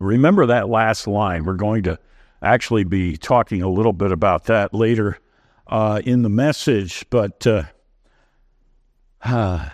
Remember 0.00 0.46
that 0.46 0.68
last 0.68 1.06
line. 1.06 1.44
We're 1.44 1.54
going 1.54 1.82
to 1.84 1.98
actually 2.42 2.84
be 2.84 3.16
talking 3.16 3.62
a 3.62 3.68
little 3.68 3.92
bit 3.92 4.10
about 4.10 4.44
that 4.44 4.74
later 4.74 5.18
uh, 5.66 6.00
in 6.04 6.22
the 6.22 6.30
message, 6.30 7.04
but 7.10 7.46
uh, 7.46 7.64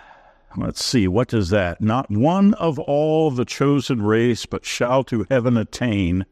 let's 0.57 0.83
see, 0.83 1.07
what 1.07 1.29
does 1.29 1.49
that? 1.49 1.81
Not 1.81 2.11
one 2.11 2.53
of 2.55 2.77
all 2.77 3.31
the 3.31 3.45
chosen 3.45 4.01
race, 4.01 4.45
but 4.45 4.65
shall 4.65 5.03
to 5.05 5.25
heaven 5.29 5.55
attain. 5.55 6.25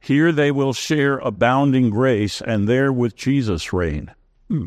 Here 0.00 0.32
they 0.32 0.50
will 0.50 0.72
share 0.72 1.18
abounding 1.18 1.90
grace, 1.90 2.40
and 2.40 2.68
there 2.68 2.92
with 2.92 3.14
Jesus 3.14 3.72
reign. 3.72 4.12
Hmm. 4.48 4.66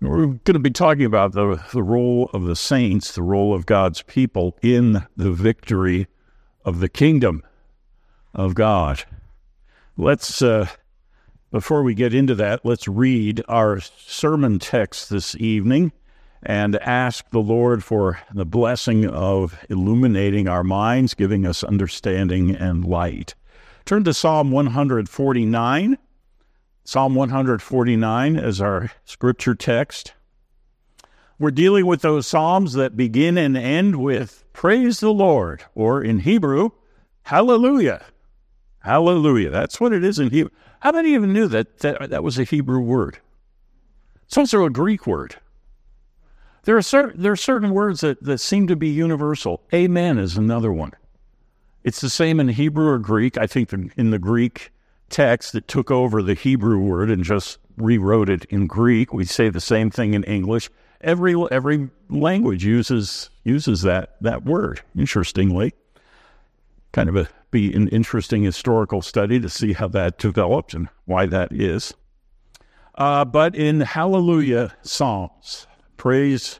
We're 0.00 0.26
going 0.26 0.40
to 0.44 0.58
be 0.58 0.70
talking 0.70 1.04
about 1.04 1.32
the, 1.32 1.62
the 1.72 1.82
role 1.82 2.28
of 2.34 2.44
the 2.44 2.56
saints, 2.56 3.12
the 3.12 3.22
role 3.22 3.54
of 3.54 3.64
God's 3.64 4.02
people 4.02 4.58
in 4.60 5.06
the 5.16 5.30
victory 5.32 6.08
of 6.64 6.80
the 6.80 6.88
kingdom 6.88 7.42
of 8.32 8.54
God. 8.54 9.04
Let's, 9.96 10.42
uh, 10.42 10.68
before 11.50 11.82
we 11.82 11.94
get 11.94 12.14
into 12.14 12.34
that, 12.36 12.64
let's 12.64 12.88
read 12.88 13.42
our 13.48 13.80
sermon 13.80 14.58
text 14.58 15.10
this 15.10 15.36
evening 15.36 15.92
and 16.42 16.76
ask 16.76 17.28
the 17.30 17.40
Lord 17.40 17.82
for 17.82 18.18
the 18.32 18.44
blessing 18.44 19.06
of 19.06 19.58
illuminating 19.70 20.48
our 20.48 20.64
minds, 20.64 21.14
giving 21.14 21.46
us 21.46 21.64
understanding 21.64 22.54
and 22.54 22.84
light. 22.84 23.34
Turn 23.84 24.04
to 24.04 24.14
Psalm 24.14 24.50
149. 24.50 25.98
Psalm 26.84 27.14
149 27.14 28.36
as 28.36 28.60
our 28.60 28.90
scripture 29.04 29.54
text. 29.54 30.12
We're 31.38 31.50
dealing 31.50 31.86
with 31.86 32.02
those 32.02 32.26
Psalms 32.26 32.74
that 32.74 32.96
begin 32.96 33.36
and 33.36 33.56
end 33.56 33.96
with 33.96 34.44
Praise 34.52 35.00
the 35.00 35.12
Lord, 35.12 35.64
or 35.74 36.02
in 36.02 36.20
Hebrew, 36.20 36.70
Hallelujah. 37.24 38.04
Hallelujah. 38.80 39.50
That's 39.50 39.80
what 39.80 39.92
it 39.92 40.04
is 40.04 40.18
in 40.18 40.30
Hebrew. 40.30 40.50
How 40.80 40.92
many 40.92 41.14
even 41.14 41.32
knew 41.32 41.48
that 41.48 41.78
that, 41.78 42.10
that 42.10 42.22
was 42.22 42.38
a 42.38 42.44
Hebrew 42.44 42.80
word? 42.80 43.18
It's 44.26 44.36
also 44.36 44.64
a 44.64 44.70
Greek 44.70 45.06
word. 45.06 45.36
There 46.64 46.76
are, 46.76 46.82
certain, 46.82 47.20
there 47.20 47.32
are 47.32 47.36
certain 47.36 47.70
words 47.70 48.00
that, 48.00 48.22
that 48.22 48.38
seem 48.38 48.66
to 48.68 48.76
be 48.76 48.88
universal. 48.88 49.62
Amen 49.72 50.18
is 50.18 50.36
another 50.36 50.72
one. 50.72 50.92
It's 51.82 52.00
the 52.00 52.10
same 52.10 52.40
in 52.40 52.48
Hebrew 52.48 52.88
or 52.88 52.98
Greek. 52.98 53.36
I 53.36 53.46
think 53.46 53.72
in 53.72 54.10
the 54.10 54.18
Greek 54.18 54.70
text 55.10 55.52
that 55.52 55.68
took 55.68 55.90
over 55.90 56.22
the 56.22 56.34
Hebrew 56.34 56.78
word 56.78 57.10
and 57.10 57.24
just 57.24 57.58
rewrote 57.76 58.30
it 58.30 58.44
in 58.46 58.66
Greek. 58.66 59.12
We 59.12 59.24
say 59.24 59.48
the 59.48 59.60
same 59.60 59.90
thing 59.90 60.14
in 60.14 60.24
English. 60.24 60.70
Every 61.04 61.36
every 61.50 61.90
language 62.08 62.64
uses 62.64 63.30
uses 63.44 63.82
that 63.82 64.16
that 64.20 64.44
word. 64.44 64.80
Interestingly, 64.96 65.74
kind 66.92 67.08
of 67.08 67.16
a 67.16 67.28
be 67.50 67.72
an 67.72 67.86
interesting 67.88 68.42
historical 68.42 69.00
study 69.00 69.38
to 69.38 69.48
see 69.48 69.74
how 69.74 69.86
that 69.86 70.18
developed 70.18 70.74
and 70.74 70.88
why 71.04 71.24
that 71.24 71.52
is. 71.52 71.94
Uh, 72.96 73.24
but 73.24 73.54
in 73.54 73.80
Hallelujah 73.80 74.74
Psalms, 74.82 75.68
praise 75.96 76.58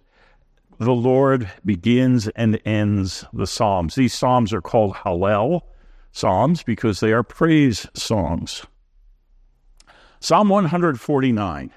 the 0.78 0.92
Lord 0.92 1.50
begins 1.64 2.28
and 2.28 2.60
ends 2.64 3.24
the 3.32 3.46
Psalms. 3.46 3.96
These 3.96 4.14
Psalms 4.14 4.52
are 4.52 4.60
called 4.60 4.94
Hallel 4.94 5.62
Psalms 6.12 6.62
because 6.62 7.00
they 7.00 7.12
are 7.12 7.24
praise 7.24 7.88
songs. 7.94 8.64
Psalm 10.20 10.48
149 10.48 11.72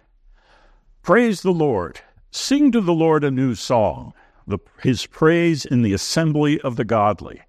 Praise 1.01 1.41
the 1.41 1.51
Lord. 1.51 2.01
Sing 2.37 2.71
to 2.71 2.81
the 2.81 2.93
Lord 2.93 3.23
a 3.23 3.31
new 3.31 3.55
song, 3.55 4.13
the, 4.45 4.59
his 4.83 5.07
praise 5.07 5.65
in 5.65 5.81
the 5.81 5.91
assembly 5.91 6.61
of 6.61 6.75
the 6.75 6.85
godly. 6.85 7.41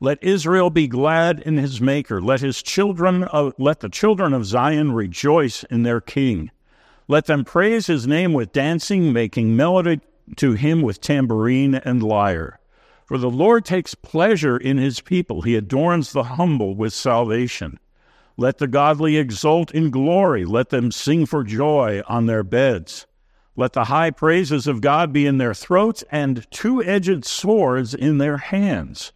Let 0.00 0.22
Israel 0.22 0.68
be 0.68 0.88
glad 0.88 1.38
in 1.40 1.56
his 1.58 1.80
maker. 1.80 2.20
Let 2.20 2.40
his 2.40 2.60
children 2.60 3.22
of, 3.22 3.54
let 3.56 3.80
the 3.80 3.88
children 3.88 4.34
of 4.34 4.44
Zion 4.44 4.92
rejoice 4.92 5.62
in 5.70 5.84
their 5.84 6.00
king. 6.00 6.50
Let 7.06 7.26
them 7.26 7.44
praise 7.44 7.86
his 7.86 8.08
name 8.08 8.32
with 8.32 8.52
dancing, 8.52 9.12
making 9.12 9.54
melody 9.54 10.00
to 10.34 10.52
him 10.54 10.82
with 10.82 11.00
tambourine 11.00 11.76
and 11.76 12.02
lyre. 12.02 12.58
For 13.04 13.18
the 13.18 13.30
Lord 13.30 13.64
takes 13.64 13.94
pleasure 13.94 14.56
in 14.56 14.76
his 14.76 15.00
people. 15.00 15.42
He 15.42 15.54
adorns 15.54 16.12
the 16.12 16.24
humble 16.24 16.74
with 16.74 16.92
salvation. 16.92 17.78
Let 18.36 18.58
the 18.58 18.66
godly 18.66 19.18
exult 19.18 19.70
in 19.70 19.90
glory. 19.90 20.44
Let 20.44 20.70
them 20.70 20.90
sing 20.90 21.26
for 21.26 21.44
joy 21.44 22.02
on 22.08 22.26
their 22.26 22.42
beds. 22.42 23.06
Let 23.56 23.72
the 23.72 23.84
high 23.84 24.10
praises 24.10 24.66
of 24.66 24.80
God 24.80 25.12
be 25.12 25.26
in 25.26 25.38
their 25.38 25.54
throats 25.54 26.04
and 26.10 26.46
two 26.50 26.82
edged 26.84 27.24
swords 27.24 27.94
in 27.94 28.18
their 28.18 28.36
hands, 28.36 29.12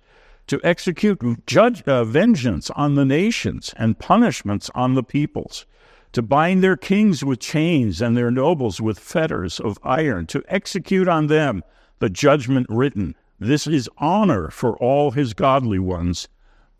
to 0.46 0.60
execute 0.64 1.46
judge, 1.46 1.82
uh, 1.82 2.04
vengeance 2.04 2.70
on 2.70 2.94
the 2.94 3.04
nations 3.04 3.74
and 3.76 3.98
punishments 3.98 4.70
on 4.74 4.94
the 4.94 5.02
peoples 5.02 5.66
to 6.12 6.22
bind 6.22 6.62
their 6.62 6.76
kings 6.76 7.24
with 7.24 7.38
chains 7.38 8.02
and 8.02 8.16
their 8.16 8.30
nobles 8.30 8.80
with 8.80 8.98
fetters 8.98 9.60
of 9.60 9.78
iron, 9.82 10.26
to 10.26 10.42
execute 10.48 11.08
on 11.08 11.28
them 11.28 11.62
the 12.00 12.10
judgment 12.10 12.66
written. 12.68 13.14
This 13.38 13.66
is 13.66 13.88
honor 13.98 14.50
for 14.50 14.76
all 14.78 15.12
his 15.12 15.34
godly 15.34 15.78
ones. 15.78 16.28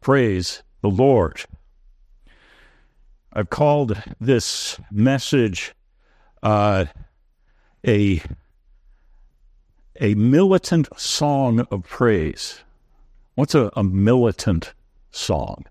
Praise 0.01 0.63
the 0.83 0.91
Lord. 0.91 1.45
I've 3.33 3.51
called 3.51 4.03
this 4.21 4.81
message 4.91 5.75
uh, 6.43 6.87
a, 7.87 8.23
a 10.01 10.15
militant 10.15 10.89
song 10.99 11.67
of 11.71 11.85
praise. 11.85 12.61
What's 13.35 13.55
a, 13.55 13.71
a 13.75 13.83
militant 13.83 14.75
song? 15.11 15.65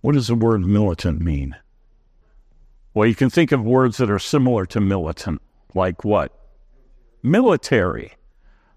What 0.00 0.12
does 0.12 0.28
the 0.28 0.34
word 0.34 0.62
militant 0.62 1.20
mean? 1.20 1.56
Well, 2.94 3.06
you 3.06 3.14
can 3.14 3.30
think 3.30 3.52
of 3.52 3.62
words 3.62 3.98
that 3.98 4.10
are 4.10 4.18
similar 4.18 4.66
to 4.66 4.80
militant, 4.80 5.40
like 5.74 6.04
what? 6.04 6.32
Military, 7.22 8.14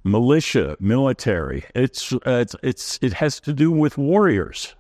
militia, 0.03 0.78
military. 0.80 1.66
It's, 1.74 2.13
uh, 2.13 2.19
it's, 2.25 2.56
it's, 2.62 3.00
it 3.02 3.13
has 3.13 3.40
to 3.42 3.53
do 3.53 3.72
with 3.72 3.97
warriors. 3.97 4.75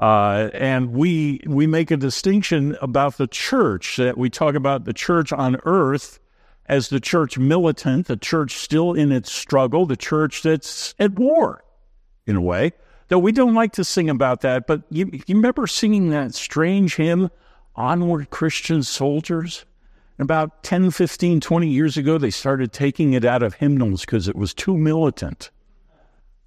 Uh, 0.00 0.48
and 0.54 0.92
we, 0.92 1.40
we 1.46 1.66
make 1.66 1.90
a 1.90 1.96
distinction 1.96 2.76
about 2.80 3.18
the 3.18 3.26
church 3.26 3.98
that 3.98 4.16
we 4.16 4.30
talk 4.30 4.54
about 4.54 4.86
the 4.86 4.94
church 4.94 5.30
on 5.30 5.58
earth 5.64 6.18
as 6.70 6.88
the 6.88 7.00
church 7.00 7.36
militant, 7.36 8.06
the 8.06 8.16
church 8.16 8.54
still 8.54 8.92
in 8.92 9.10
its 9.10 9.32
struggle, 9.32 9.86
the 9.86 9.96
church 9.96 10.42
that's 10.42 10.94
at 11.00 11.18
war 11.18 11.64
in 12.28 12.36
a 12.36 12.40
way. 12.40 12.70
Though 13.08 13.18
we 13.18 13.32
don't 13.32 13.54
like 13.54 13.72
to 13.72 13.82
sing 13.82 14.08
about 14.08 14.42
that, 14.42 14.68
but 14.68 14.82
you, 14.88 15.10
you 15.26 15.34
remember 15.34 15.66
singing 15.66 16.10
that 16.10 16.32
strange 16.32 16.94
hymn, 16.94 17.28
onward 17.74 18.30
Christian 18.30 18.84
soldiers. 18.84 19.64
About 20.20 20.62
10, 20.62 20.92
15, 20.92 21.40
20 21.40 21.66
years 21.66 21.96
ago, 21.96 22.18
they 22.18 22.30
started 22.30 22.72
taking 22.72 23.14
it 23.14 23.24
out 23.24 23.42
of 23.42 23.54
hymnals 23.54 24.02
because 24.02 24.28
it 24.28 24.36
was 24.36 24.54
too 24.54 24.78
militant. 24.78 25.50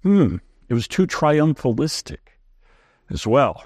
Hmm, 0.04 0.36
it 0.70 0.74
was 0.74 0.88
too 0.88 1.06
triumphalistic 1.06 2.38
as 3.10 3.26
well. 3.26 3.62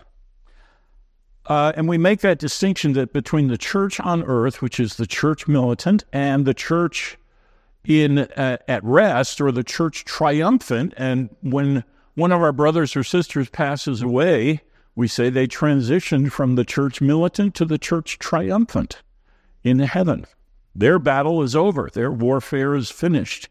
Uh, 1.48 1.72
and 1.76 1.88
we 1.88 1.96
make 1.96 2.20
that 2.20 2.38
distinction 2.38 2.92
that 2.92 3.14
between 3.14 3.48
the 3.48 3.56
church 3.56 3.98
on 4.00 4.22
earth, 4.24 4.60
which 4.60 4.78
is 4.78 4.96
the 4.96 5.06
church 5.06 5.48
militant, 5.48 6.04
and 6.12 6.44
the 6.44 6.54
church 6.54 7.16
in 7.84 8.18
uh, 8.18 8.58
at 8.68 8.84
rest 8.84 9.40
or 9.40 9.50
the 9.50 9.64
church 9.64 10.04
triumphant. 10.04 10.92
And 10.98 11.30
when 11.40 11.84
one 12.14 12.32
of 12.32 12.42
our 12.42 12.52
brothers 12.52 12.94
or 12.94 13.02
sisters 13.02 13.48
passes 13.48 14.02
away, 14.02 14.60
we 14.94 15.08
say 15.08 15.30
they 15.30 15.46
transitioned 15.46 16.32
from 16.32 16.54
the 16.54 16.66
church 16.66 17.00
militant 17.00 17.54
to 17.54 17.64
the 17.64 17.78
church 17.78 18.18
triumphant 18.18 19.00
in 19.62 19.78
heaven. 19.78 20.26
Their 20.74 20.98
battle 20.98 21.42
is 21.42 21.56
over, 21.56 21.88
their 21.92 22.12
warfare 22.12 22.74
is 22.74 22.90
finished, 22.90 23.48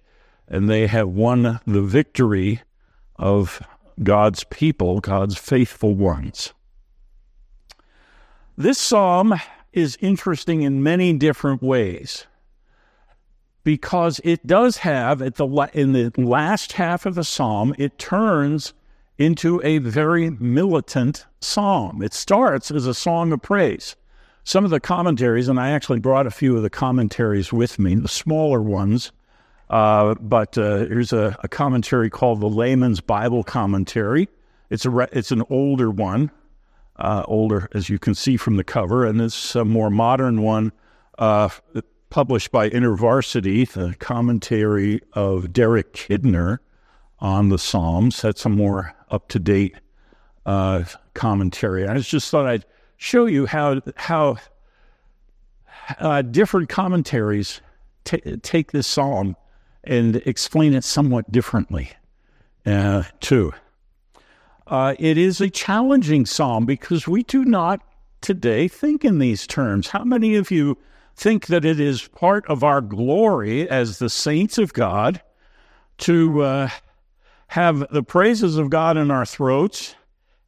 and 0.48 0.70
they 0.70 0.86
have 0.86 1.10
won 1.10 1.60
the 1.66 1.82
victory 1.82 2.62
of 3.16 3.60
God's 4.04 4.44
people, 4.44 5.00
God's 5.00 5.38
faithful 5.38 5.96
ones. 5.96 6.54
This 8.60 8.80
psalm 8.80 9.36
is 9.72 10.00
interesting 10.02 10.64
in 10.64 10.82
many 10.82 11.14
different 11.14 11.62
ways 11.62 12.26
because 13.64 14.20
it 14.24 14.48
does 14.48 14.78
have 14.78 15.22
at 15.22 15.36
the 15.36 15.46
in 15.74 15.94
the 15.94 16.12
last 16.18 16.72
half 16.74 17.06
of 17.06 17.14
the 17.14 17.24
psalm 17.24 17.76
it 17.78 18.00
turns 18.00 18.74
into 19.20 19.62
a 19.64 19.78
very 19.78 20.32
militant 20.32 21.28
psalm. 21.40 22.02
It 22.02 22.16
starts 22.16 22.72
as 22.72 22.88
a 22.88 22.96
song 22.96 23.32
of 23.32 23.44
praise. 23.44 23.96
Some 24.44 24.66
of 24.66 24.72
the 24.72 24.80
commentaries, 24.80 25.48
and 25.48 25.60
I 25.60 25.70
actually 25.70 26.00
brought 26.00 26.26
a 26.26 26.32
few 26.32 26.58
of 26.58 26.64
the 26.64 26.72
commentaries 26.72 27.54
with 27.54 27.78
me, 27.78 27.94
the 27.94 28.08
smaller 28.08 28.62
ones, 28.64 29.12
uh, 29.70 30.16
but 30.16 30.58
uh, 30.58 30.78
here's 30.86 31.14
a, 31.14 31.38
a, 31.44 31.48
commentary 31.48 32.10
called 32.10 32.40
the 32.40 32.50
Layman's 32.50 33.02
Bible 33.02 33.44
Commentary. 33.44 34.30
It's 34.72 34.86
a 34.86 34.90
re- 34.90 35.10
it's 35.12 35.32
an 35.32 35.44
older 35.50 35.92
one, 35.92 36.32
uh, 37.00 37.24
older 37.28 37.70
as 37.74 37.90
you 37.90 38.00
can 38.00 38.16
see 38.16 38.38
from 38.38 38.58
the 38.58 38.64
cover, 38.64 39.06
and 39.06 39.20
this 39.20 39.56
a 39.56 39.66
more 39.66 39.90
modern 39.90 40.42
one 40.42 40.72
uh, 41.18 41.50
published 42.10 42.52
by 42.52 42.70
InterVarsity, 42.70 43.70
the 43.72 43.96
commentary 44.00 45.02
of 45.14 45.52
Derek 45.54 45.94
Kidner 45.94 46.60
on 47.20 47.50
the 47.50 47.58
Psalms. 47.58 48.22
That's 48.22 48.46
a 48.46 48.50
more 48.50 48.94
up 49.10 49.28
to 49.30 49.40
date 49.40 49.76
uh, 50.46 50.84
commentary. 51.14 51.88
I 51.88 51.98
just 52.00 52.30
thought 52.32 52.46
I'd 52.46 52.66
show 52.98 53.26
you 53.26 53.46
how 53.46 53.82
how 53.96 54.38
uh, 56.00 56.22
different 56.22 56.70
commentaries 56.70 57.62
t- 58.04 58.38
take 58.42 58.72
this 58.72 58.88
psalm 58.88 59.36
and 59.84 60.18
explain 60.26 60.74
it 60.74 60.84
somewhat 60.84 61.32
differently, 61.32 61.92
uh, 62.66 63.04
too. 63.20 63.54
Uh, 64.68 64.96
it 65.00 65.18
is 65.18 65.40
a 65.40 65.50
challenging 65.50 66.26
psalm 66.26 66.66
because 66.66 67.08
we 67.08 67.24
do 67.24 67.46
not 67.46 67.82
today 68.22 68.68
think 68.68 69.06
in 69.06 69.20
these 69.20 69.48
terms. 69.48 69.90
How 69.90 70.04
many 70.04 70.36
of 70.36 70.52
you 70.52 70.78
think 71.16 71.48
that 71.48 71.64
it 71.64 71.80
is 71.80 72.08
part 72.10 72.46
of 72.48 72.64
our 72.64 72.82
glory 72.82 73.70
as 73.70 74.00
the 74.00 74.10
saints 74.10 74.58
of 74.58 74.74
God 74.74 75.22
to 76.00 76.42
uh, 76.42 76.70
have 77.48 77.86
the 77.92 78.04
praises 78.04 78.58
of 78.58 78.70
God 78.70 78.98
in 78.98 79.10
our 79.10 79.26
throats 79.26 79.96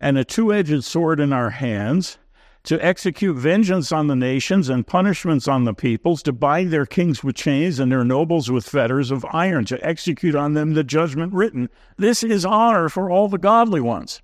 and 0.01 0.17
a 0.17 0.25
two 0.25 0.53
edged 0.53 0.83
sword 0.83 1.19
in 1.21 1.31
our 1.31 1.51
hands? 1.51 2.17
To 2.63 2.83
execute 2.85 3.37
vengeance 3.37 3.91
on 3.91 4.07
the 4.07 4.15
nations 4.15 4.69
and 4.69 4.85
punishments 4.85 5.47
on 5.47 5.63
the 5.63 5.73
peoples, 5.73 6.21
to 6.23 6.33
bind 6.33 6.71
their 6.71 6.85
kings 6.85 7.23
with 7.23 7.35
chains 7.35 7.79
and 7.79 7.91
their 7.91 8.03
nobles 8.03 8.51
with 8.51 8.67
fetters 8.67 9.11
of 9.11 9.25
iron, 9.31 9.65
to 9.65 9.85
execute 9.85 10.35
on 10.35 10.53
them 10.53 10.73
the 10.73 10.83
judgment 10.83 11.33
written. 11.33 11.69
This 11.97 12.23
is 12.23 12.45
honor 12.45 12.89
for 12.89 13.09
all 13.09 13.27
the 13.27 13.37
godly 13.37 13.81
ones. 13.81 14.21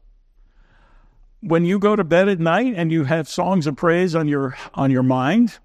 When 1.39 1.63
you 1.63 1.79
go 1.79 1.95
to 1.95 2.03
bed 2.03 2.27
at 2.27 2.39
night 2.39 2.73
and 2.75 2.91
you 2.91 3.05
have 3.05 3.29
songs 3.29 3.67
of 3.67 3.75
praise 3.75 4.15
on 4.15 4.27
your 4.27 4.57
on 4.73 4.91
your 4.91 5.03
mind 5.03 5.59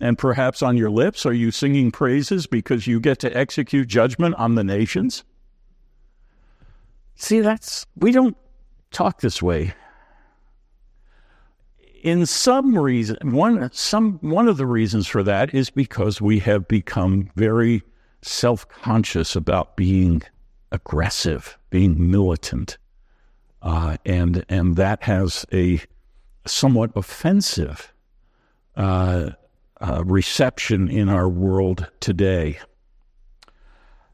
and 0.00 0.16
perhaps 0.16 0.62
on 0.62 0.76
your 0.76 0.90
lips, 0.90 1.26
are 1.26 1.32
you 1.32 1.50
singing 1.50 1.90
praises 1.90 2.46
because 2.46 2.86
you 2.86 3.00
get 3.00 3.18
to 3.18 3.36
execute 3.36 3.88
judgment 3.88 4.36
on 4.36 4.54
the 4.54 4.62
nations? 4.62 5.24
See, 7.16 7.40
that's 7.40 7.84
we 7.96 8.12
don't 8.12 8.36
talk 8.92 9.20
this 9.20 9.42
way 9.42 9.74
in 12.02 12.26
some 12.26 12.78
reason, 12.78 13.16
one 13.32 13.70
some 13.72 14.18
one 14.20 14.48
of 14.48 14.56
the 14.56 14.66
reasons 14.66 15.06
for 15.06 15.22
that 15.22 15.54
is 15.54 15.70
because 15.70 16.20
we 16.20 16.38
have 16.40 16.68
become 16.68 17.30
very 17.34 17.82
self-conscious 18.22 19.36
about 19.36 19.76
being 19.76 20.22
aggressive, 20.72 21.58
being 21.70 22.10
militant, 22.10 22.78
uh, 23.62 23.96
and 24.04 24.44
and 24.48 24.76
that 24.76 25.02
has 25.04 25.46
a 25.52 25.80
somewhat 26.46 26.90
offensive 26.94 27.92
uh, 28.76 29.30
uh, 29.80 30.02
reception 30.04 30.88
in 30.88 31.08
our 31.08 31.28
world 31.28 31.88
today. 32.00 32.58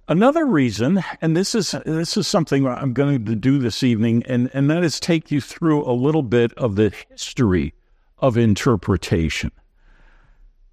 Another 0.07 0.45
reason, 0.45 1.03
and 1.23 1.35
this 1.35 1.55
is 1.55 1.71
this 1.87 2.19
is 2.19 2.29
something 2.29 2.67
I'm 2.67 2.93
going 2.93 3.25
to 3.25 3.35
do 3.35 3.59
this 3.59 3.83
evening, 3.83 4.23
and, 4.27 4.51
and 4.53 4.71
that 4.71 4.85
is 4.85 5.01
take 5.01 5.31
you 5.31 5.41
through 5.41 5.83
a 5.83 5.93
little 5.93 6.23
bit 6.23 6.53
of 6.55 6.77
the 6.77 6.93
history 7.09 7.73
of 8.19 8.37
interpretation. 8.37 9.51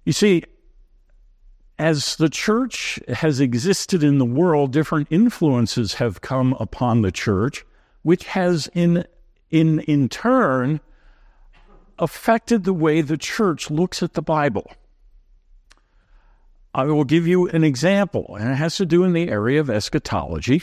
You 0.04 0.12
see, 0.12 0.44
as 1.78 2.16
the 2.16 2.28
church 2.28 3.00
has 3.08 3.40
existed 3.40 4.02
in 4.02 4.18
the 4.18 4.26
world, 4.26 4.70
different 4.70 5.08
influences 5.10 5.94
have 5.94 6.20
come 6.20 6.54
upon 6.60 7.00
the 7.00 7.12
church, 7.12 7.64
which 8.02 8.24
has 8.24 8.68
in 8.74 9.06
in 9.50 9.80
in 9.80 10.10
turn 10.10 10.80
affected 11.98 12.64
the 12.64 12.74
way 12.74 13.00
the 13.00 13.16
church 13.16 13.70
looks 13.70 14.02
at 14.02 14.12
the 14.12 14.22
Bible. 14.22 14.70
I 16.74 16.84
will 16.84 17.04
give 17.04 17.26
you 17.26 17.48
an 17.48 17.64
example, 17.64 18.36
and 18.38 18.50
it 18.50 18.54
has 18.54 18.76
to 18.76 18.86
do 18.86 19.04
in 19.04 19.12
the 19.12 19.28
area 19.28 19.60
of 19.60 19.68
eschatology. 19.68 20.62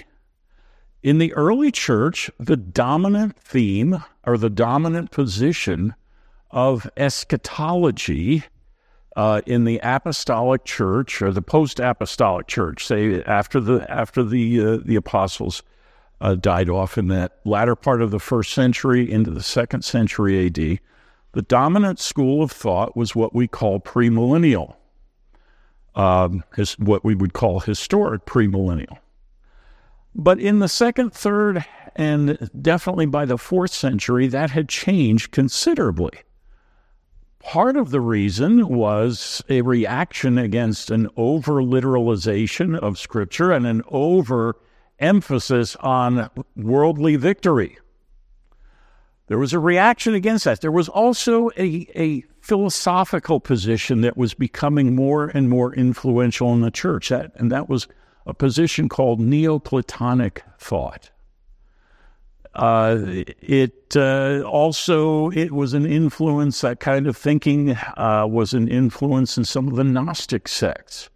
In 1.03 1.19
the 1.19 1.33
early 1.33 1.71
church, 1.71 2.31
the 2.39 2.57
dominant 2.57 3.37
theme 3.37 4.03
or 4.25 4.37
the 4.37 4.49
dominant 4.49 5.11
position 5.11 5.93
of 6.49 6.89
eschatology 6.97 8.43
uh, 9.15 9.41
in 9.45 9.65
the 9.65 9.79
apostolic 9.83 10.65
church 10.65 11.21
or 11.21 11.31
the 11.31 11.43
post-apostolic 11.43 12.47
church, 12.47 12.85
say 12.85 13.21
after 13.23 13.59
the 13.59 13.89
after 13.89 14.23
the 14.23 14.59
uh, 14.59 14.77
the 14.83 14.95
apostles 14.95 15.61
uh, 16.21 16.35
died 16.35 16.69
off 16.69 16.97
in 16.97 17.07
that 17.09 17.37
latter 17.45 17.75
part 17.75 18.01
of 18.01 18.11
the 18.11 18.19
first 18.19 18.51
century 18.51 19.09
into 19.09 19.29
the 19.29 19.43
second 19.43 19.83
century 19.83 20.37
A.D., 20.39 20.79
the 21.33 21.41
dominant 21.43 21.99
school 21.99 22.41
of 22.41 22.51
thought 22.51 22.97
was 22.97 23.15
what 23.15 23.35
we 23.35 23.47
call 23.47 23.79
premillennial 23.79 24.75
um, 25.99 26.45
is 26.57 26.79
what 26.79 27.03
we 27.03 27.13
would 27.13 27.33
call 27.33 27.59
historic 27.59 28.25
premillennial. 28.25 28.99
But 30.15 30.39
in 30.39 30.59
the 30.59 30.69
second, 30.69 31.11
third, 31.11 31.65
and 31.93 32.49
definitely 32.59 33.05
by 33.05 33.25
the 33.25 33.37
fourth 33.37 33.71
century, 33.71 34.27
that 34.27 34.49
had 34.51 34.69
changed 34.69 35.31
considerably. 35.31 36.21
Part 37.39 37.75
of 37.75 37.91
the 37.91 37.99
reason 37.99 38.69
was 38.69 39.43
a 39.49 39.61
reaction 39.61 40.37
against 40.37 40.89
an 40.89 41.09
over 41.17 41.61
literalization 41.61 42.77
of 42.79 42.97
Scripture 42.97 43.51
and 43.51 43.67
an 43.67 43.81
over 43.89 44.55
emphasis 44.99 45.75
on 45.77 46.29
worldly 46.55 47.17
victory. 47.17 47.77
There 49.27 49.37
was 49.37 49.51
a 49.51 49.59
reaction 49.59 50.13
against 50.13 50.45
that. 50.45 50.61
There 50.61 50.71
was 50.71 50.87
also 50.87 51.49
a, 51.57 51.87
a 51.93 52.23
philosophical 52.49 53.39
position 53.39 54.01
that 54.01 54.17
was 54.17 54.33
becoming 54.33 54.95
more 54.95 55.27
and 55.27 55.47
more 55.49 55.71
influential 55.75 56.51
in 56.51 56.61
the 56.61 56.71
church, 56.71 57.09
that, 57.09 57.31
and 57.35 57.51
that 57.51 57.69
was 57.69 57.87
a 58.25 58.33
position 58.33 58.89
called 58.89 59.19
Neoplatonic 59.19 60.43
thought. 60.57 61.11
Uh, 62.55 62.97
it 63.05 63.95
uh, 63.95 64.41
also 64.41 65.29
it 65.29 65.51
was 65.51 65.75
an 65.75 65.85
influence. 65.85 66.61
That 66.61 66.79
kind 66.79 67.05
of 67.05 67.15
thinking 67.15 67.77
uh, 67.95 68.25
was 68.27 68.53
an 68.53 68.67
influence 68.67 69.37
in 69.37 69.45
some 69.45 69.67
of 69.67 69.75
the 69.75 69.83
Gnostic 69.83 70.47
sects. 70.47 71.11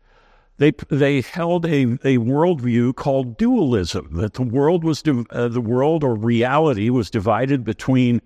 They 0.60 0.72
they 0.90 1.22
held 1.22 1.66
a, 1.66 1.84
a 2.04 2.20
worldview 2.20 2.96
called 2.96 3.38
dualism 3.38 4.10
that 4.18 4.36
the 4.36 4.44
world 4.44 4.84
was 4.84 5.02
uh, 5.08 5.48
the 5.48 5.62
world 5.62 6.04
or 6.04 6.14
reality 6.14 6.92
was 6.92 7.10
divided 7.10 7.64
between 7.64 8.22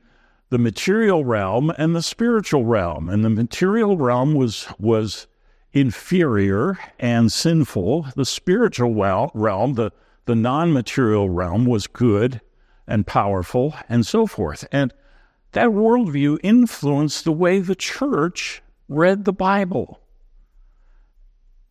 the 0.49 0.57
material 0.57 1.25
realm 1.25 1.71
and 1.77 1.95
the 1.95 2.01
spiritual 2.01 2.65
realm. 2.65 3.09
And 3.09 3.23
the 3.23 3.29
material 3.29 3.97
realm 3.97 4.33
was, 4.33 4.67
was 4.79 5.27
inferior 5.73 6.77
and 6.99 7.31
sinful. 7.31 8.07
The 8.15 8.25
spiritual 8.25 8.93
realm, 9.33 9.73
the, 9.73 9.91
the 10.25 10.35
non 10.35 10.73
material 10.73 11.29
realm, 11.29 11.65
was 11.65 11.87
good 11.87 12.41
and 12.87 13.05
powerful 13.05 13.75
and 13.89 14.05
so 14.05 14.25
forth. 14.25 14.65
And 14.71 14.93
that 15.51 15.69
worldview 15.69 16.39
influenced 16.43 17.25
the 17.25 17.31
way 17.31 17.59
the 17.59 17.75
church 17.75 18.61
read 18.87 19.25
the 19.25 19.33
Bible, 19.33 19.99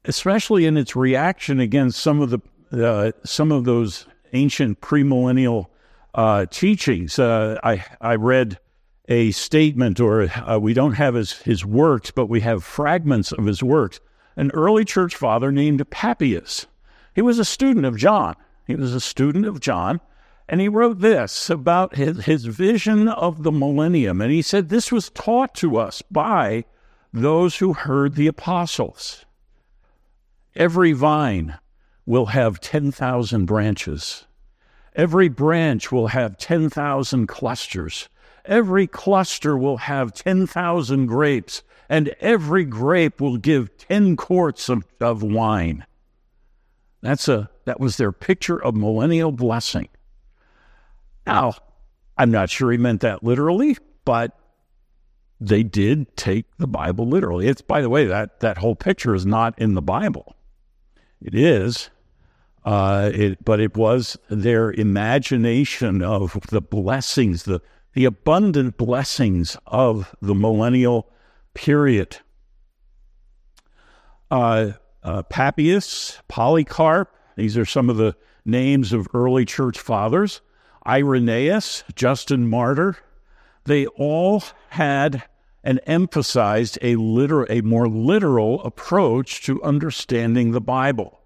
especially 0.05 0.67
in 0.67 0.77
its 0.77 0.95
reaction 0.95 1.61
against 1.61 2.01
some 2.01 2.21
of 2.21 2.31
the 2.31 2.41
uh, 2.73 3.13
some 3.25 3.53
of 3.53 3.65
those 3.65 4.07
ancient 4.33 4.81
premillennial 4.81 5.67
uh, 6.15 6.47
teachings. 6.47 7.19
Uh, 7.19 7.59
I 7.63 7.85
I 8.01 8.17
read 8.17 8.59
a 9.09 9.31
statement, 9.31 10.01
or 10.01 10.23
uh, 10.23 10.59
we 10.59 10.75
don't 10.75 10.95
have 10.95 11.15
his, 11.15 11.33
his 11.33 11.65
works, 11.65 12.11
but 12.11 12.27
we 12.27 12.41
have 12.41 12.65
fragments 12.65 13.33
of 13.33 13.47
his 13.47 13.63
works. 13.63 14.01
An 14.37 14.51
early 14.53 14.85
church 14.85 15.15
father 15.15 15.53
named 15.53 15.89
Papias. 15.91 16.67
He 17.15 17.23
was 17.23 17.39
a 17.39 17.45
student 17.45 17.87
of 17.87 17.97
John. 17.97 18.35
He 18.67 18.75
was 18.75 18.95
a 18.95 19.01
student 19.01 19.47
of 19.47 19.61
John, 19.61 20.01
and 20.49 20.61
he 20.61 20.69
wrote 20.69 21.01
this 21.01 21.49
about 21.49 21.97
his, 21.97 22.25
his 22.25 22.45
vision 22.47 23.09
of 23.09 23.43
the 23.43 23.53
millennium. 23.53 24.21
And 24.21 24.33
he 24.33 24.43
said, 24.43 24.69
This 24.69 24.91
was 24.91 25.11
taught 25.11 25.55
to 25.57 25.77
us 25.77 26.03
by 26.03 26.65
those 27.13 27.57
who 27.57 27.73
heard 27.73 28.15
the 28.15 28.27
apostles. 28.27 29.25
Every 30.55 30.93
vine 30.93 31.59
will 32.05 32.27
have 32.27 32.61
10,000 32.61 33.47
branches. 33.47 34.27
Every 34.95 35.29
branch 35.29 35.93
will 35.93 36.09
have 36.09 36.39
10,000 36.39 37.27
clusters. 37.27 38.09
Every 38.47 38.87
cluster 38.87 39.57
will 39.57 39.79
have 39.79 40.13
10,000 40.13 41.07
grapes, 41.07 41.63
and 41.89 42.09
every 42.21 42.65
grape 42.65 43.21
will 43.21 43.37
give 43.37 43.77
10 43.77 44.17
quarts 44.17 44.69
of, 44.69 44.85
of 45.01 45.23
wine. 45.23 45.85
That's 47.03 47.29
a, 47.29 47.51
that 47.65 47.81
was 47.81 47.97
their 47.97 48.13
picture 48.13 48.63
of 48.63 48.75
millennial 48.75 49.33
blessing. 49.33 49.89
Now, 51.27 51.55
I'm 52.17 52.31
not 52.31 52.51
sure 52.51 52.71
he 52.71 52.79
meant 52.79 53.01
that 53.03 53.23
literally, 53.23 53.77
but 54.05 54.39
they 55.41 55.63
did 55.63 56.17
take 56.17 56.47
the 56.57 56.67
Bible 56.67 57.07
literally. 57.07 57.49
It's, 57.49 57.61
by 57.61 57.83
the 57.83 57.91
way, 57.91 58.07
that, 58.07 58.41
that 58.41 58.59
whole 58.59 58.77
picture 58.77 59.15
is 59.15 59.27
not 59.27 59.59
in 59.59 59.75
the 59.75 59.83
Bible. 59.83 60.35
It 61.21 61.35
is, 61.35 61.91
uh, 62.65 63.11
it, 63.13 63.45
but 63.45 63.61
it 63.61 63.77
was 63.77 64.17
their 64.29 64.73
imagination 64.73 66.03
of 66.03 66.39
the 66.49 66.61
blessings, 66.61 67.45
the, 67.45 67.61
the 67.97 68.05
abundant 68.05 68.77
blessings 68.77 69.57
of 69.67 70.15
the 70.21 70.35
millennial 70.35 71.09
period. 71.55 72.19
Uh, 74.31 74.73
uh, 75.03 75.23
Papias, 75.23 76.19
Polycarp, 76.29 77.17
these 77.37 77.57
are 77.57 77.65
some 77.65 77.89
of 77.89 77.97
the 77.97 78.15
names 78.45 78.93
of 78.93 79.09
early 79.15 79.47
church 79.47 79.79
fathers. 79.79 80.43
Irenaeus, 80.87 81.85
Justin 81.95 82.51
Martyr, 82.51 82.99
they 83.65 83.87
all 83.87 84.43
had 84.69 85.23
and 85.65 85.81
emphasized 85.87 86.79
a, 86.83 86.97
liter- 86.97 87.51
a 87.51 87.63
more 87.63 87.89
literal 87.89 88.63
approach 88.63 89.43
to 89.45 89.63
understanding 89.63 90.51
the 90.51 90.61
Bible. 90.61 91.19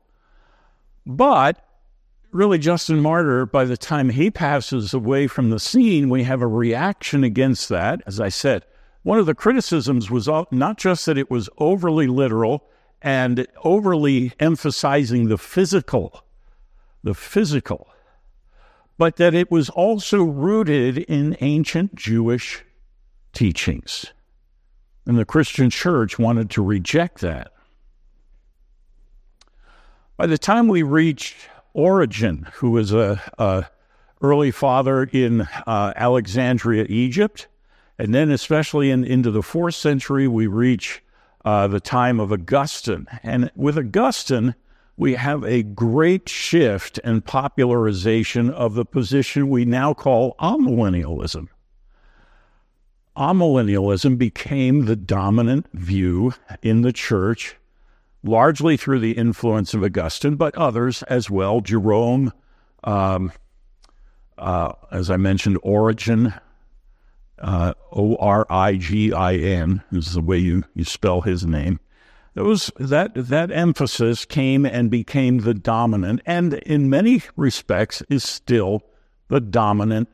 But 1.04 1.66
really, 2.32 2.58
Justin 2.58 3.00
Martyr, 3.00 3.46
by 3.46 3.64
the 3.64 3.76
time 3.76 4.10
he 4.10 4.30
passes 4.30 4.94
away 4.94 5.26
from 5.26 5.50
the 5.50 5.60
scene, 5.60 6.08
we 6.08 6.24
have 6.24 6.42
a 6.42 6.46
reaction 6.46 7.24
against 7.24 7.68
that. 7.68 8.02
As 8.06 8.20
I 8.20 8.28
said, 8.28 8.64
one 9.02 9.18
of 9.18 9.26
the 9.26 9.34
criticisms 9.34 10.10
was 10.10 10.28
not 10.50 10.78
just 10.78 11.06
that 11.06 11.18
it 11.18 11.30
was 11.30 11.48
overly 11.58 12.06
literal 12.06 12.64
and 13.02 13.46
overly 13.64 14.32
emphasizing 14.38 15.28
the 15.28 15.38
physical, 15.38 16.22
the 17.02 17.14
physical, 17.14 17.88
but 18.98 19.16
that 19.16 19.34
it 19.34 19.50
was 19.50 19.70
also 19.70 20.22
rooted 20.22 20.98
in 20.98 21.36
ancient 21.40 21.94
Jewish 21.94 22.62
teachings. 23.32 24.06
And 25.06 25.18
the 25.18 25.24
Christian 25.24 25.70
church 25.70 26.18
wanted 26.18 26.50
to 26.50 26.62
reject 26.62 27.20
that. 27.22 27.52
By 30.18 30.26
the 30.26 30.36
time 30.36 30.68
we 30.68 30.82
reached 30.82 31.48
Origen, 31.72 32.46
who 32.54 32.70
was 32.70 32.92
a, 32.92 33.20
a 33.38 33.66
early 34.22 34.50
father 34.50 35.04
in 35.04 35.42
uh, 35.66 35.92
Alexandria, 35.96 36.86
Egypt, 36.88 37.48
and 37.98 38.14
then 38.14 38.30
especially 38.30 38.90
in, 38.90 39.04
into 39.04 39.30
the 39.30 39.42
fourth 39.42 39.74
century, 39.74 40.26
we 40.26 40.46
reach 40.46 41.02
uh, 41.44 41.66
the 41.66 41.80
time 41.80 42.20
of 42.20 42.32
Augustine. 42.32 43.06
And 43.22 43.50
with 43.54 43.78
Augustine, 43.78 44.54
we 44.96 45.14
have 45.14 45.44
a 45.44 45.62
great 45.62 46.28
shift 46.28 47.00
and 47.04 47.24
popularization 47.24 48.50
of 48.50 48.74
the 48.74 48.84
position 48.84 49.48
we 49.48 49.64
now 49.64 49.94
call 49.94 50.34
amillennialism. 50.38 51.48
Amillennialism 53.16 54.18
became 54.18 54.84
the 54.84 54.96
dominant 54.96 55.66
view 55.72 56.34
in 56.62 56.82
the 56.82 56.92
church, 56.92 57.56
largely 58.22 58.76
through 58.76 59.00
the 59.00 59.12
influence 59.12 59.74
of 59.74 59.82
Augustine, 59.82 60.36
but 60.36 60.54
others 60.56 61.02
as 61.04 61.30
well. 61.30 61.60
Jerome, 61.60 62.32
um, 62.84 63.32
uh, 64.38 64.72
as 64.90 65.10
I 65.10 65.16
mentioned, 65.16 65.58
Origen, 65.62 66.34
uh, 67.38 67.74
O 67.92 68.16
R 68.16 68.46
I 68.50 68.76
G 68.76 69.12
I 69.12 69.34
N 69.34 69.82
is 69.92 70.12
the 70.12 70.20
way 70.20 70.38
you, 70.38 70.64
you 70.74 70.84
spell 70.84 71.22
his 71.22 71.46
name. 71.46 71.80
Those 72.34 72.70
that 72.78 73.12
that 73.14 73.50
emphasis 73.50 74.24
came 74.24 74.64
and 74.64 74.90
became 74.90 75.38
the 75.38 75.54
dominant, 75.54 76.20
and 76.24 76.54
in 76.54 76.88
many 76.88 77.22
respects 77.36 78.02
is 78.08 78.22
still 78.22 78.82
the 79.28 79.40
dominant 79.40 80.08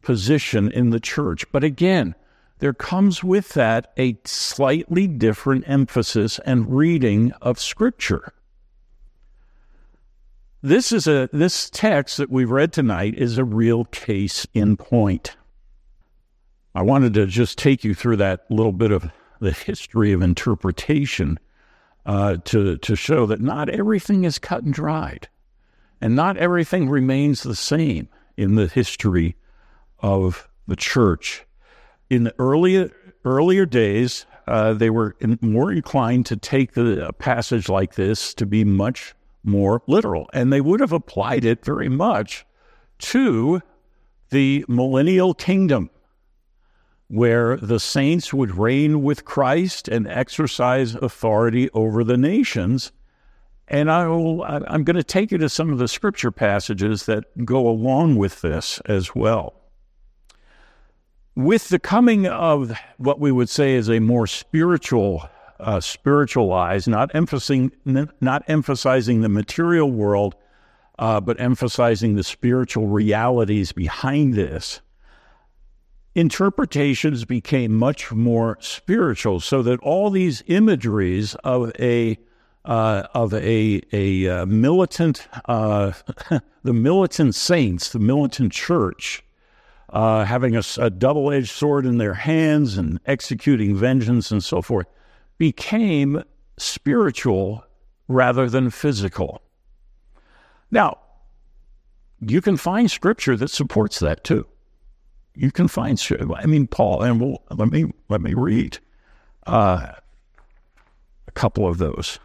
position 0.00 0.70
in 0.72 0.90
the 0.90 1.00
church. 1.00 1.44
But 1.52 1.64
again, 1.64 2.14
there 2.58 2.74
comes 2.74 3.22
with 3.22 3.50
that 3.50 3.92
a 3.96 4.18
slightly 4.24 5.06
different 5.06 5.68
emphasis 5.68 6.38
and 6.44 6.74
reading 6.74 7.32
of 7.40 7.60
Scripture. 7.60 8.32
This 10.60 10.90
is 10.90 11.06
a 11.06 11.28
this 11.32 11.70
text 11.70 12.16
that 12.16 12.30
we've 12.30 12.50
read 12.50 12.72
tonight 12.72 13.14
is 13.14 13.38
a 13.38 13.44
real 13.44 13.84
case 13.86 14.46
in 14.54 14.76
point. 14.76 15.36
I 16.74 16.82
wanted 16.82 17.14
to 17.14 17.26
just 17.26 17.58
take 17.58 17.84
you 17.84 17.94
through 17.94 18.16
that 18.16 18.44
little 18.50 18.72
bit 18.72 18.90
of 18.90 19.10
the 19.40 19.52
history 19.52 20.12
of 20.12 20.22
interpretation 20.22 21.38
uh, 22.06 22.38
to, 22.44 22.76
to 22.78 22.96
show 22.96 23.26
that 23.26 23.40
not 23.40 23.68
everything 23.68 24.24
is 24.24 24.38
cut 24.38 24.62
and 24.62 24.72
dried, 24.72 25.28
and 26.00 26.16
not 26.16 26.36
everything 26.36 26.88
remains 26.88 27.42
the 27.42 27.54
same 27.54 28.08
in 28.36 28.54
the 28.54 28.66
history 28.66 29.36
of 30.00 30.48
the 30.66 30.76
church. 30.76 31.44
In 32.10 32.24
the 32.24 32.34
earlier, 32.38 32.90
earlier 33.24 33.66
days, 33.66 34.26
uh, 34.46 34.72
they 34.72 34.90
were 34.90 35.14
in, 35.20 35.38
more 35.42 35.70
inclined 35.70 36.26
to 36.26 36.36
take 36.36 36.72
the, 36.72 37.06
a 37.06 37.12
passage 37.12 37.68
like 37.68 37.94
this 37.94 38.32
to 38.34 38.46
be 38.46 38.64
much 38.64 39.14
more 39.44 39.82
literal, 39.86 40.28
and 40.32 40.52
they 40.52 40.60
would 40.60 40.80
have 40.80 40.92
applied 40.92 41.44
it 41.44 41.64
very 41.64 41.88
much 41.88 42.46
to 42.98 43.62
the 44.30 44.64
millennial 44.68 45.34
kingdom 45.34 45.90
where 47.08 47.56
the 47.56 47.80
saints 47.80 48.34
would 48.34 48.56
reign 48.56 49.02
with 49.02 49.24
Christ 49.24 49.88
and 49.88 50.06
exercise 50.06 50.94
authority 50.94 51.70
over 51.72 52.04
the 52.04 52.18
nations. 52.18 52.92
And 53.66 53.90
I 53.90 54.06
will, 54.06 54.42
I'm 54.44 54.84
going 54.84 54.96
to 54.96 55.04
take 55.04 55.30
you 55.30 55.38
to 55.38 55.48
some 55.48 55.72
of 55.72 55.78
the 55.78 55.88
scripture 55.88 56.30
passages 56.30 57.06
that 57.06 57.46
go 57.46 57.66
along 57.66 58.16
with 58.16 58.42
this 58.42 58.80
as 58.86 59.14
well. 59.14 59.54
With 61.38 61.68
the 61.68 61.78
coming 61.78 62.26
of 62.26 62.76
what 62.96 63.20
we 63.20 63.30
would 63.30 63.48
say 63.48 63.76
is 63.76 63.88
a 63.88 64.00
more 64.00 64.26
spiritual, 64.26 65.28
uh, 65.60 65.78
spiritualized, 65.78 66.88
not 66.88 67.14
emphasizing, 67.14 67.70
not 68.20 68.42
emphasizing 68.48 69.20
the 69.20 69.28
material 69.28 69.88
world, 69.88 70.34
uh, 70.98 71.20
but 71.20 71.40
emphasizing 71.40 72.16
the 72.16 72.24
spiritual 72.24 72.88
realities 72.88 73.70
behind 73.70 74.34
this, 74.34 74.80
interpretations 76.16 77.24
became 77.24 77.72
much 77.72 78.10
more 78.10 78.58
spiritual, 78.60 79.38
so 79.38 79.62
that 79.62 79.78
all 79.78 80.10
these 80.10 80.42
imageries 80.48 81.36
of 81.44 81.70
a 81.78 82.18
uh, 82.64 83.04
of 83.14 83.32
a 83.32 83.80
a 83.92 84.26
uh, 84.28 84.44
militant 84.46 85.28
uh, 85.44 85.92
the 86.64 86.74
militant 86.74 87.36
saints, 87.36 87.90
the 87.90 88.00
militant 88.00 88.50
church, 88.50 89.22
uh, 89.90 90.24
having 90.24 90.56
a, 90.56 90.62
a 90.78 90.90
double 90.90 91.30
edged 91.30 91.50
sword 91.50 91.86
in 91.86 91.98
their 91.98 92.14
hands 92.14 92.76
and 92.76 93.00
executing 93.06 93.76
vengeance 93.76 94.30
and 94.30 94.42
so 94.42 94.62
forth, 94.62 94.86
became 95.38 96.22
spiritual 96.56 97.64
rather 98.08 98.48
than 98.48 98.70
physical. 98.70 99.42
Now, 100.70 100.98
you 102.20 102.40
can 102.40 102.56
find 102.56 102.90
scripture 102.90 103.36
that 103.36 103.48
supports 103.48 104.00
that 104.00 104.24
too 104.24 104.46
you 105.38 105.52
can 105.52 105.68
find. 105.68 106.00
I 106.36 106.46
mean, 106.46 106.66
Paul, 106.66 107.02
and 107.02 107.20
we'll, 107.20 107.42
let 107.50 107.70
me 107.70 107.92
let 108.08 108.20
me 108.20 108.34
read 108.34 108.78
uh, 109.46 109.92
a 111.26 111.30
couple 111.32 111.68
of 111.68 111.78
those. 111.78 112.18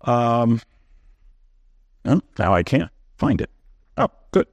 Um, 0.00 0.60
oh, 2.04 2.20
now 2.38 2.54
I 2.54 2.64
can't 2.64 2.90
find 3.18 3.40
it. 3.40 3.50
Oh, 3.96 4.08
good. 4.32 4.48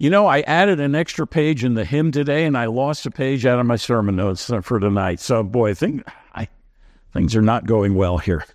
You 0.00 0.08
know, 0.08 0.26
I 0.26 0.40
added 0.40 0.80
an 0.80 0.94
extra 0.94 1.26
page 1.26 1.62
in 1.62 1.74
the 1.74 1.84
hymn 1.84 2.10
today, 2.10 2.46
and 2.46 2.56
I 2.56 2.64
lost 2.64 3.04
a 3.04 3.10
page 3.10 3.44
out 3.44 3.60
of 3.60 3.66
my 3.66 3.76
sermon 3.76 4.16
notes 4.16 4.50
for 4.62 4.80
tonight. 4.80 5.20
So, 5.20 5.42
boy, 5.42 5.72
I 5.72 5.74
think 5.74 6.08
I, 6.34 6.48
things 7.12 7.36
are 7.36 7.42
not 7.42 7.66
going 7.66 7.94
well 7.94 8.16
here. 8.16 8.46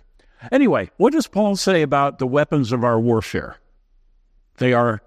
Anyway, 0.50 0.90
what 0.96 1.12
does 1.12 1.28
Paul 1.28 1.54
say 1.54 1.82
about 1.82 2.18
the 2.18 2.26
weapons 2.26 2.72
of 2.72 2.82
our 2.82 2.98
warfare? 2.98 3.58
They 4.56 4.72
are 4.72 5.02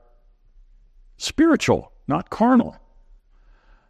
spiritual, 1.18 1.92
not 2.08 2.30
carnal. 2.30 2.78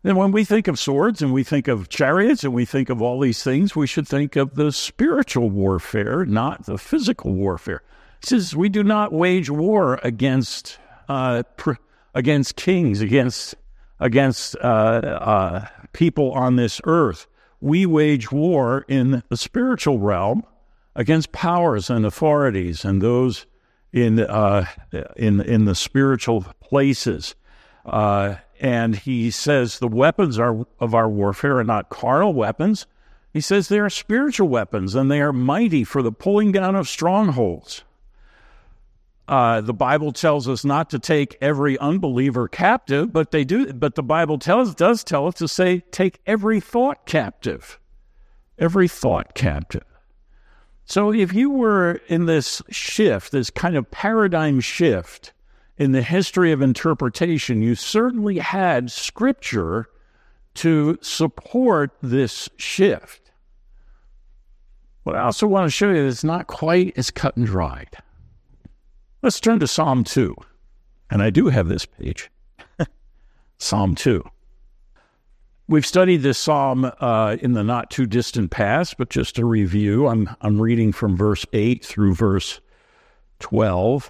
And 0.04 0.18
when 0.18 0.32
we 0.32 0.44
think 0.44 0.68
of 0.68 0.80
swords 0.80 1.22
and 1.22 1.32
we 1.32 1.44
think 1.44 1.68
of 1.68 1.90
chariots 1.90 2.44
and 2.44 2.54
we 2.54 2.66
think 2.66 2.90
of 2.90 3.00
all 3.00 3.20
these 3.20 3.44
things, 3.44 3.76
we 3.76 3.86
should 3.86 4.08
think 4.08 4.36
of 4.36 4.56
the 4.56 4.72
spiritual 4.72 5.52
warfare, 5.52 6.26
not 6.26 6.66
the 6.66 6.80
physical 6.80 7.32
warfare. 7.34 7.84
He 8.22 8.28
says 8.28 8.56
we 8.56 8.70
do 8.70 8.84
not 8.84 9.14
wage 9.14 9.52
war 9.52 10.00
against 10.02 10.80
uh, 11.10 11.44
pr- 11.58 11.74
against 12.14 12.56
kings, 12.56 13.02
against 13.02 13.56
against 14.00 14.56
uh, 14.58 14.60
uh, 14.62 15.68
people 15.92 16.32
on 16.32 16.56
this 16.56 16.80
earth. 16.86 17.28
We 17.60 17.86
wage 17.86 18.32
war 18.32 18.86
in 18.88 19.24
the 19.28 19.36
spiritual 19.36 20.00
realm 20.00 20.44
against 20.96 21.34
powers 21.34 21.90
and 21.90 22.06
authorities 22.06 22.86
and 22.86 23.02
those 23.02 23.46
in 23.92 24.20
uh, 24.20 24.66
in 25.18 25.42
in 25.42 25.66
the 25.66 25.76
spiritual 25.76 26.46
places. 26.62 27.36
Uh, 27.86 28.36
and 28.62 28.96
he 28.96 29.32
says 29.32 29.80
the 29.80 29.88
weapons 29.88 30.38
are 30.38 30.66
of 30.80 30.94
our 30.94 31.10
warfare 31.10 31.58
are 31.58 31.64
not 31.64 31.90
carnal 31.90 32.34
weapons. 32.34 32.86
He 33.34 33.42
says 33.42 33.68
they 33.68 33.80
are 33.80 33.90
spiritual 33.90 34.48
weapons, 34.48 34.96
and 34.96 35.10
they 35.10 35.22
are 35.22 35.34
mighty 35.34 35.84
for 35.84 36.02
the 36.02 36.12
pulling 36.12 36.52
down 36.52 36.76
of 36.76 36.88
strongholds. 36.88 37.84
Uh, 39.30 39.62
the 39.62 39.76
Bible 39.76 40.12
tells 40.12 40.50
us 40.50 40.66
not 40.66 40.90
to 40.90 40.98
take 40.98 41.38
every 41.40 41.78
unbeliever 41.78 42.48
captive, 42.48 43.14
but 43.14 43.30
they 43.30 43.44
do. 43.44 43.72
But 43.72 43.94
the 43.94 44.02
Bible 44.02 44.40
tells 44.40 44.74
does 44.74 45.04
tell 45.04 45.28
us 45.28 45.36
to 45.36 45.48
say 45.48 45.82
take 45.92 46.20
every 46.26 46.60
thought 46.60 47.06
captive, 47.06 47.80
every 48.58 48.88
thought 48.88 49.36
captive. 49.36 49.84
So 50.84 51.14
if 51.14 51.32
you 51.32 51.52
were 51.52 52.02
in 52.08 52.26
this 52.26 52.64
shift, 52.72 53.32
this 53.32 53.52
kind 53.52 53.76
of 53.78 53.92
paradigm 53.92 54.62
shift 54.62 55.32
in 55.78 55.92
the 55.92 56.02
history 56.02 56.52
of 56.52 56.64
interpretation, 56.64 57.62
you 57.62 57.76
certainly 57.76 58.40
had 58.40 58.90
scripture 58.90 59.90
to 60.56 60.98
support 61.04 61.92
this 62.02 62.50
shift. 62.58 63.30
But 65.04 65.18
I 65.18 65.22
also 65.22 65.46
want 65.46 65.68
to 65.68 65.72
show 65.72 65.92
you 65.92 66.08
it's 66.08 66.24
not 66.24 66.48
quite 66.48 66.98
as 66.98 67.12
cut 67.12 67.38
and 67.38 67.46
dried. 67.46 67.96
Let's 69.22 69.40
turn 69.42 69.60
to 69.60 69.68
Psalm 69.68 70.06
2. 70.06 70.34
And 71.10 71.22
I 71.22 71.30
do 71.30 71.48
have 71.48 71.68
this 71.68 71.86
page 71.86 72.32
Psalm 73.58 73.96
2. 73.96 74.24
We've 75.68 75.86
studied 75.86 76.22
this 76.24 76.38
psalm 76.38 76.92
uh, 77.00 77.38
in 77.42 77.54
the 77.54 77.64
not 77.64 77.92
too 77.92 78.06
distant 78.06 78.50
past, 78.50 78.98
but 78.98 79.10
just 79.10 79.36
to 79.36 79.46
review, 79.46 80.08
I'm, 80.08 80.36
I'm 80.42 80.60
reading 80.60 80.92
from 80.92 81.18
verse 81.18 81.46
8 81.54 81.86
through 81.86 82.16
verse 82.16 82.62
12. 83.40 84.10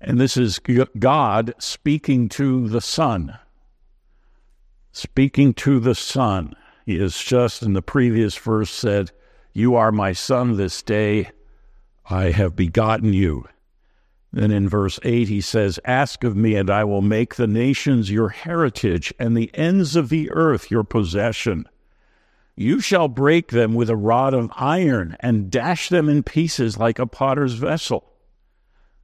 And 0.00 0.20
this 0.20 0.36
is 0.36 0.60
God 0.98 1.54
speaking 1.58 2.28
to 2.30 2.68
the 2.68 2.80
Son. 2.80 3.38
Speaking 4.90 5.54
to 5.54 5.78
the 5.78 5.94
Son. 5.94 6.54
He 6.84 6.98
has 6.98 7.16
just 7.16 7.62
in 7.62 7.72
the 7.72 7.82
previous 7.82 8.36
verse 8.36 8.70
said, 8.70 9.12
You 9.52 9.76
are 9.76 9.92
my 9.92 10.12
Son 10.12 10.56
this 10.56 10.82
day. 10.82 11.30
I 12.12 12.30
have 12.30 12.54
begotten 12.54 13.14
you. 13.14 13.46
Then 14.32 14.50
in 14.50 14.68
verse 14.68 15.00
8, 15.02 15.28
he 15.28 15.40
says, 15.40 15.80
Ask 15.84 16.24
of 16.24 16.36
me, 16.36 16.56
and 16.56 16.68
I 16.68 16.84
will 16.84 17.00
make 17.00 17.36
the 17.36 17.46
nations 17.46 18.10
your 18.10 18.28
heritage, 18.28 19.14
and 19.18 19.34
the 19.34 19.50
ends 19.54 19.96
of 19.96 20.10
the 20.10 20.30
earth 20.30 20.70
your 20.70 20.84
possession. 20.84 21.66
You 22.54 22.80
shall 22.80 23.08
break 23.08 23.48
them 23.48 23.74
with 23.74 23.88
a 23.88 23.96
rod 23.96 24.34
of 24.34 24.52
iron, 24.56 25.16
and 25.20 25.50
dash 25.50 25.88
them 25.88 26.10
in 26.10 26.22
pieces 26.22 26.78
like 26.78 26.98
a 26.98 27.06
potter's 27.06 27.54
vessel. 27.54 28.12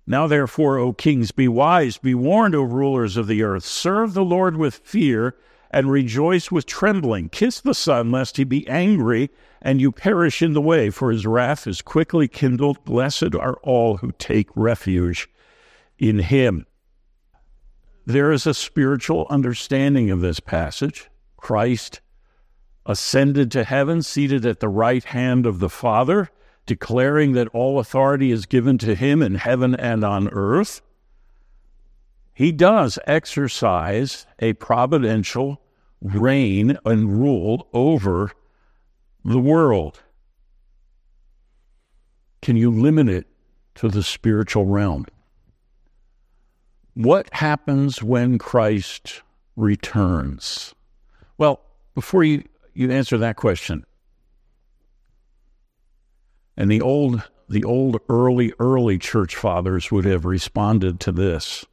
Now, 0.06 0.26
therefore, 0.26 0.78
O 0.78 0.92
kings, 0.92 1.30
be 1.32 1.48
wise, 1.48 1.96
be 1.96 2.14
warned, 2.14 2.54
O 2.54 2.62
rulers 2.62 3.16
of 3.16 3.26
the 3.26 3.42
earth. 3.42 3.64
Serve 3.64 4.12
the 4.12 4.24
Lord 4.24 4.58
with 4.58 4.76
fear, 4.84 5.34
and 5.70 5.90
rejoice 5.90 6.50
with 6.50 6.66
trembling. 6.66 7.28
Kiss 7.28 7.60
the 7.60 7.74
Son, 7.74 8.10
lest 8.10 8.36
he 8.36 8.44
be 8.44 8.66
angry, 8.68 9.30
and 9.60 9.80
you 9.80 9.92
perish 9.92 10.42
in 10.42 10.52
the 10.52 10.60
way, 10.60 10.90
for 10.90 11.10
his 11.10 11.26
wrath 11.26 11.66
is 11.66 11.82
quickly 11.82 12.28
kindled. 12.28 12.84
Blessed 12.84 13.34
are 13.34 13.58
all 13.62 13.98
who 13.98 14.12
take 14.12 14.48
refuge 14.54 15.28
in 15.98 16.20
him. 16.20 16.66
There 18.06 18.32
is 18.32 18.46
a 18.46 18.54
spiritual 18.54 19.26
understanding 19.28 20.10
of 20.10 20.20
this 20.20 20.40
passage. 20.40 21.10
Christ 21.36 22.00
ascended 22.86 23.50
to 23.52 23.64
heaven, 23.64 24.02
seated 24.02 24.46
at 24.46 24.60
the 24.60 24.68
right 24.68 25.04
hand 25.04 25.44
of 25.44 25.58
the 25.58 25.68
Father 25.68 26.30
declaring 26.68 27.32
that 27.32 27.48
all 27.48 27.80
authority 27.80 28.30
is 28.30 28.46
given 28.46 28.78
to 28.78 28.94
him 28.94 29.22
in 29.22 29.34
heaven 29.34 29.74
and 29.74 30.04
on 30.04 30.28
earth, 30.28 30.82
he 32.38 32.52
does 32.52 33.00
exercise 33.04 34.24
a 34.38 34.52
providential 34.52 35.60
reign 36.00 36.78
and 36.84 37.20
rule 37.20 37.66
over 37.72 38.30
the 39.24 39.40
world. 39.40 40.00
Can 42.40 42.56
you 42.56 42.70
limit 42.70 43.08
it 43.08 43.26
to 43.74 43.88
the 43.88 44.04
spiritual 44.04 44.66
realm? 44.66 45.04
What 46.94 47.28
happens 47.34 48.04
when 48.04 48.38
Christ 48.38 49.22
returns? 49.56 50.76
Well, 51.38 51.60
before 51.96 52.22
you, 52.22 52.44
you 52.72 52.92
answer 52.92 53.18
that 53.18 53.34
question, 53.34 53.84
and 56.56 56.70
the 56.70 56.82
old 56.82 57.28
the 57.48 57.64
old 57.64 58.00
early 58.08 58.52
early 58.60 58.96
church 58.96 59.34
fathers 59.34 59.90
would 59.90 60.04
have 60.04 60.24
responded 60.24 61.00
to 61.00 61.10
this. 61.10 61.64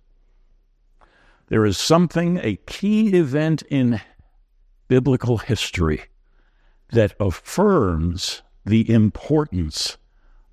There 1.48 1.66
is 1.66 1.78
something 1.78 2.40
a 2.42 2.58
key 2.66 3.10
event 3.16 3.62
in 3.70 4.02
biblical 4.88 5.38
history 5.38 6.06
that 6.92 7.16
affirms 7.20 8.42
the 8.66 8.90
importance 8.90 9.98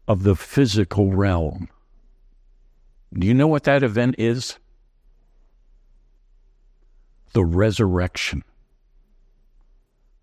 of 0.06 0.22
the 0.22 0.36
physical 0.36 1.12
realm. 1.12 1.68
Do 3.12 3.26
you 3.26 3.34
know 3.34 3.46
what 3.46 3.64
that 3.64 3.82
event 3.82 4.16
is? 4.18 4.58
The 7.32 7.44
resurrection. 7.44 8.44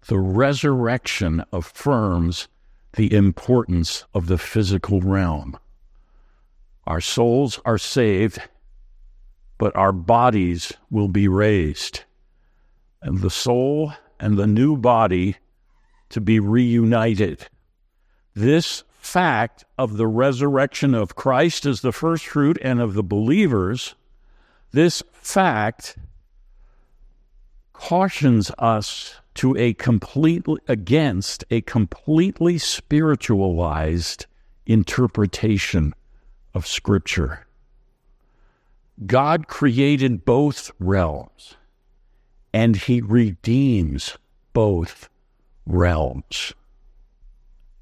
The 0.08 0.20
resurrection 0.20 1.44
affirms 1.52 2.48
the 2.94 3.14
importance 3.14 4.06
of 4.14 4.28
the 4.28 4.38
physical 4.38 5.02
realm. 5.02 5.58
Our 6.86 7.02
souls 7.02 7.60
are 7.66 7.78
saved, 7.78 8.42
but 9.60 9.76
our 9.76 9.92
bodies 9.92 10.74
will 10.90 11.10
be 11.10 11.28
raised. 11.28 12.06
And 13.04 13.20
the 13.20 13.30
soul 13.30 13.94
and 14.20 14.38
the 14.38 14.48
new 14.48 14.76
body 14.76 15.36
to 16.10 16.20
be 16.20 16.40
reunited. 16.40 17.48
This 18.34 18.84
fact 19.00 19.66
of 19.78 19.98
the 19.98 20.08
resurrection 20.08 20.96
of 20.96 21.16
Christ 21.16 21.66
as 21.66 21.82
the 21.82 21.92
first 21.92 22.26
fruit 22.26 22.58
and 22.62 22.82
of 22.82 22.94
the 22.94 23.04
believers, 23.04 23.96
this 24.72 25.04
fact 25.14 25.98
cautions 27.74 28.52
us 28.58 29.16
to 29.36 29.56
a 29.58 29.74
completely 29.74 30.60
against 30.68 31.44
a 31.50 31.62
completely 31.62 32.58
spiritualized 32.58 34.26
interpretation 34.66 35.94
of 36.54 36.66
scripture. 36.66 37.46
God 39.06 39.48
created 39.48 40.26
both 40.26 40.72
realms 40.80 41.56
and 42.54 42.76
he 42.76 43.02
redeems 43.02 44.18
both 44.54 45.10
realms. 45.66 46.54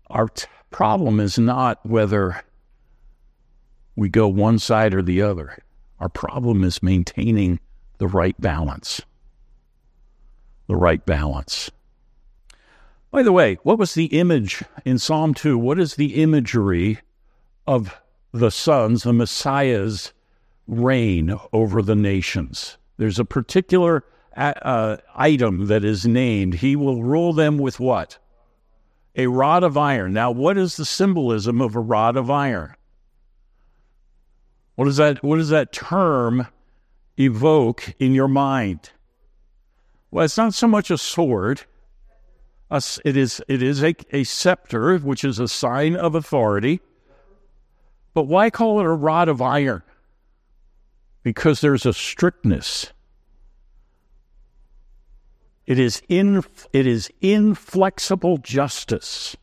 Our 0.10 0.28
t- 0.28 0.48
problem 0.70 1.20
is 1.20 1.40
not 1.40 1.86
whether 1.86 2.44
we 3.96 4.10
go 4.10 4.28
one 4.28 4.60
side 4.60 4.94
or 4.94 5.02
the 5.02 5.22
other. 5.22 5.58
Our 6.00 6.10
problem 6.10 6.64
is 6.64 6.84
maintaining 6.84 7.60
the 7.98 8.08
right 8.08 8.40
balance 8.40 9.02
the 10.68 10.76
right 10.76 11.06
balance. 11.06 11.72
By 13.10 13.24
the 13.24 13.32
way, 13.32 13.58
what 13.64 13.80
was 13.80 13.94
the 13.94 14.06
image 14.06 14.64
in 14.86 15.00
Psalm 15.00 15.34
2? 15.34 15.58
What 15.58 15.80
is 15.80 15.96
the 15.96 16.22
imagery 16.22 17.00
of 17.66 18.00
the 18.34 18.52
sons, 18.52 19.04
the 19.04 19.14
Messiah's 19.14 20.14
reign 20.68 21.38
over 21.54 21.82
the 21.82 21.96
nations? 21.96 22.78
There's 22.98 23.20
a 23.20 23.26
particular 23.26 24.04
uh, 24.36 24.98
item 25.16 25.68
that 25.68 25.84
is 25.84 26.06
named. 26.06 26.56
He 26.56 26.76
will 26.76 27.04
rule 27.04 27.34
them 27.34 27.58
with 27.58 27.80
what? 27.80 28.18
A 29.16 29.28
rod 29.28 29.64
of 29.64 29.78
iron. 29.78 30.14
Now, 30.14 30.32
what 30.32 30.58
is 30.58 30.78
the 30.78 30.86
symbolism 30.86 31.62
of 31.62 31.76
a 31.76 31.80
rod 31.80 32.18
of 32.18 32.30
iron? 32.30 32.76
What 34.76 34.86
does 34.86 34.98
that, 34.98 35.24
what 35.24 35.38
does 35.38 35.50
that 35.50 35.74
term 35.74 36.48
evoke 37.18 37.96
in 38.00 38.14
your 38.14 38.28
mind? 38.28 38.92
Well, 40.12 40.26
it's 40.26 40.38
not 40.38 40.54
so 40.54 40.68
much 40.68 40.92
a 40.92 40.98
sword. 40.98 41.64
It 42.72 43.18
is, 43.18 43.42
it 43.48 43.64
is 43.64 43.84
a, 43.84 43.96
a 44.12 44.24
scepter, 44.24 44.98
which 44.98 45.24
is 45.24 45.40
a 45.40 45.48
sign 45.48 45.96
of 45.96 46.14
authority. 46.16 46.82
But 48.14 48.24
why 48.24 48.50
call 48.50 48.80
it 48.80 48.86
a 48.86 48.92
rod 48.92 49.30
of 49.30 49.42
iron? 49.42 49.82
Because 51.24 51.62
there's 51.62 51.86
a 51.86 51.94
strictness. 51.94 52.94
It 55.66 55.80
is, 55.80 56.02
in, 56.08 56.44
it 56.72 56.88
is 56.88 57.12
inflexible 57.22 58.38
justice. 58.38 59.36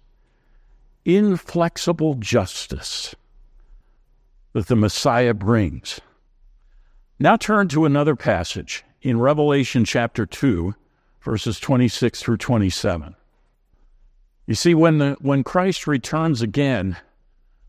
Inflexible 1.04 2.14
justice 2.14 3.14
that 4.54 4.68
the 4.68 4.76
Messiah 4.76 5.34
brings. 5.34 6.00
Now 7.18 7.36
turn 7.36 7.68
to 7.68 7.84
another 7.84 8.16
passage 8.16 8.84
in 9.02 9.20
Revelation 9.20 9.84
chapter 9.84 10.24
2, 10.24 10.74
verses 11.20 11.60
26 11.60 12.20
through 12.20 12.38
27. 12.38 13.14
You 14.46 14.54
see, 14.54 14.74
when, 14.74 14.98
the, 14.98 15.16
when 15.20 15.44
Christ 15.44 15.86
returns 15.86 16.42
again, 16.42 16.96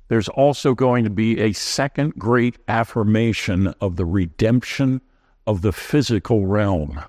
there's 0.08 0.30
also 0.30 0.74
going 0.76 1.04
to 1.04 1.10
be 1.10 1.40
a 1.40 1.54
second 1.54 2.14
great 2.18 2.58
affirmation 2.68 3.74
of 3.82 3.96
the 3.96 4.06
redemption 4.06 5.02
of 5.48 5.62
the 5.62 5.72
physical 5.72 6.46
realm. 6.46 7.02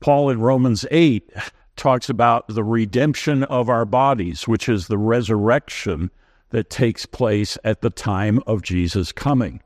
Paul 0.00 0.30
in 0.30 0.40
Romans 0.40 0.86
8 0.90 1.30
talks 1.76 2.08
about 2.08 2.46
the 2.48 2.64
redemption 2.64 3.44
of 3.44 3.68
our 3.68 3.84
bodies, 3.84 4.46
which 4.46 4.68
is 4.68 4.86
the 4.86 4.98
resurrection 4.98 6.10
that 6.50 6.70
takes 6.70 7.06
place 7.06 7.58
at 7.64 7.80
the 7.80 7.90
time 7.90 8.40
of 8.46 8.62
Jesus' 8.62 9.12
coming. 9.12 9.60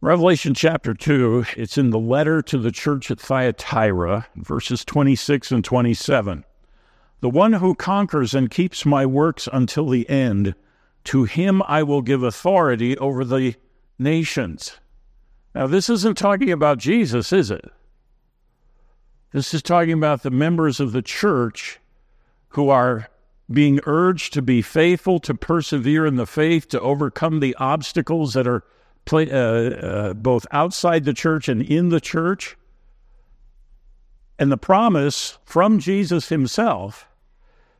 Revelation 0.00 0.54
chapter 0.54 0.94
2, 0.94 1.44
it's 1.56 1.78
in 1.78 1.90
the 1.90 1.98
letter 1.98 2.42
to 2.42 2.58
the 2.58 2.72
church 2.72 3.10
at 3.10 3.20
Thyatira, 3.20 4.26
verses 4.36 4.84
26 4.84 5.52
and 5.52 5.64
27. 5.64 6.44
The 7.22 7.30
one 7.30 7.52
who 7.52 7.76
conquers 7.76 8.34
and 8.34 8.50
keeps 8.50 8.84
my 8.84 9.06
works 9.06 9.48
until 9.52 9.88
the 9.88 10.10
end, 10.10 10.56
to 11.04 11.22
him 11.22 11.62
I 11.68 11.84
will 11.84 12.02
give 12.02 12.24
authority 12.24 12.98
over 12.98 13.24
the 13.24 13.54
nations. 13.96 14.80
Now, 15.54 15.68
this 15.68 15.88
isn't 15.88 16.18
talking 16.18 16.50
about 16.50 16.78
Jesus, 16.78 17.32
is 17.32 17.52
it? 17.52 17.64
This 19.30 19.54
is 19.54 19.62
talking 19.62 19.92
about 19.92 20.24
the 20.24 20.32
members 20.32 20.80
of 20.80 20.90
the 20.90 21.00
church 21.00 21.78
who 22.48 22.70
are 22.70 23.08
being 23.48 23.78
urged 23.86 24.32
to 24.32 24.42
be 24.42 24.60
faithful, 24.60 25.20
to 25.20 25.32
persevere 25.32 26.04
in 26.04 26.16
the 26.16 26.26
faith, 26.26 26.68
to 26.70 26.80
overcome 26.80 27.38
the 27.38 27.54
obstacles 27.60 28.34
that 28.34 28.48
are 28.48 28.64
play, 29.04 29.30
uh, 29.30 29.36
uh, 29.36 30.14
both 30.14 30.44
outside 30.50 31.04
the 31.04 31.14
church 31.14 31.48
and 31.48 31.62
in 31.62 31.90
the 31.90 32.00
church. 32.00 32.56
And 34.40 34.50
the 34.50 34.56
promise 34.56 35.38
from 35.44 35.78
Jesus 35.78 36.28
himself 36.28 37.06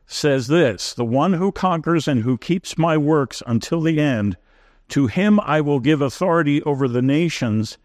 says 0.05 0.47
this 0.47 0.93
The 0.93 1.05
one 1.05 1.33
who 1.33 1.51
conquers 1.51 2.07
and 2.07 2.23
who 2.23 2.37
keeps 2.37 2.77
my 2.77 2.97
works 2.97 3.41
until 3.45 3.81
the 3.81 3.99
end, 3.99 4.37
to 4.89 5.07
him 5.07 5.39
I 5.39 5.61
will 5.61 5.79
give 5.79 6.01
authority 6.01 6.61
over 6.63 6.87
the 6.87 7.01
nations, 7.01 7.77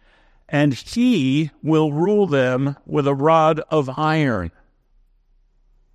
and 0.48 0.74
he 0.74 1.50
will 1.62 1.92
rule 1.92 2.26
them 2.26 2.76
with 2.86 3.06
a 3.06 3.14
rod 3.14 3.60
of 3.70 3.90
iron. 3.98 4.50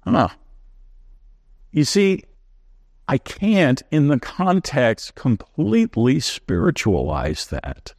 Huh. 0.05 0.29
You 1.71 1.85
see, 1.85 2.23
I 3.07 3.17
can't, 3.17 3.81
in 3.91 4.07
the 4.07 4.19
context, 4.19 5.15
completely 5.15 6.19
spiritualize 6.19 7.47
that. 7.47 7.93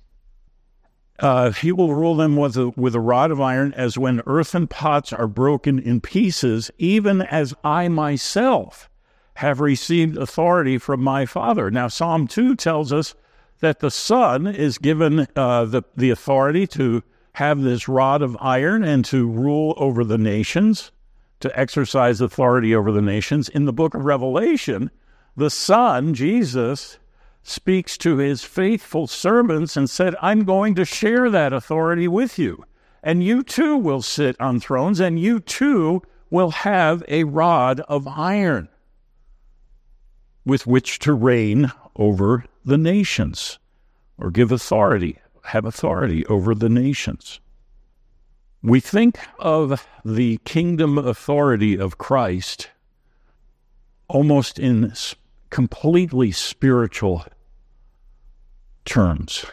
Uh, 1.20 1.53
he 1.53 1.70
will 1.70 1.94
rule 1.94 2.16
them 2.16 2.37
with 2.37 2.57
a, 2.57 2.70
with 2.70 2.94
a 2.94 3.00
rod 3.00 3.31
of 3.31 3.40
iron, 3.40 3.72
as 3.74 3.96
when 3.96 4.20
earthen 4.27 4.66
pots 4.66 5.12
are 5.12 5.29
broken 5.29 5.79
in 5.79 6.00
pieces, 6.00 6.70
even 6.79 7.22
as 7.22 7.55
I 7.62 7.88
myself 7.88 8.88
have 9.35 9.61
received 9.61 10.16
authority 10.16 10.79
from 10.79 11.03
my 11.03 11.27
Father. 11.27 11.70
Now, 11.70 11.88
Psalm 11.88 12.27
2 12.27 12.57
tells 12.57 12.92
us 12.92 13.14
that 13.61 13.81
the 13.81 13.90
Son 13.90 14.46
is 14.46 14.79
given 14.79 15.27
uh, 15.37 15.64
the, 15.64 15.83
the 15.96 16.11
authority 16.11 16.66
to 16.68 17.03
have 17.35 17.62
this 17.62 17.88
rod 17.88 18.22
of 18.22 18.37
iron 18.40 18.85
and 18.85 19.05
to 19.07 19.29
rule 19.29 19.74
over 19.77 20.05
the 20.05 20.18
nations 20.18 20.92
to 21.40 21.59
exercise 21.59 22.20
authority 22.20 22.74
over 22.74 22.92
the 22.92 23.03
nations. 23.03 23.48
In 23.48 23.64
the 23.64 23.72
book 23.72 23.94
of 23.94 24.05
Revelation, 24.05 24.90
the 25.37 25.50
Son, 25.50 26.14
Jesus, 26.14 26.98
speaks 27.44 27.98
to 27.98 28.16
his 28.16 28.42
faithful 28.42 29.07
servants 29.07 29.76
and 29.76 29.88
said, 29.88 30.16
I'm 30.20 30.44
going 30.44 30.74
to 30.76 30.85
share 30.85 31.30
that 31.30 31.52
authority 31.52 32.09
with 32.09 32.38
you. 32.38 32.64
And 33.02 33.22
you 33.22 33.42
too 33.42 33.76
will 33.76 34.00
sit 34.00 34.35
on 34.40 34.59
thrones, 34.59 34.98
and 34.98 35.20
you 35.20 35.38
too 35.38 36.02
will 36.30 36.50
have 36.50 37.04
a 37.07 37.24
rod 37.24 37.80
of 37.80 38.09
iron 38.09 38.68
with 40.46 40.66
which 40.66 40.98
to 41.00 41.12
reign 41.12 41.70
over 41.96 42.44
the 42.64 42.78
nations 42.78 43.59
or 44.16 44.30
give 44.30 44.50
authority, 44.50 45.18
have 45.44 45.66
authority 45.66 46.24
over 46.26 46.54
the 46.54 46.70
nations. 46.70 47.40
We 48.62 48.80
think 48.80 49.18
of 49.38 49.87
the 50.02 50.38
kingdom 50.44 50.96
authority 50.96 51.78
of 51.78 51.98
Christ 51.98 52.70
almost 54.09 54.59
in 54.59 54.94
completely 55.55 56.33
spiritual 56.33 57.25
terms. 58.85 59.47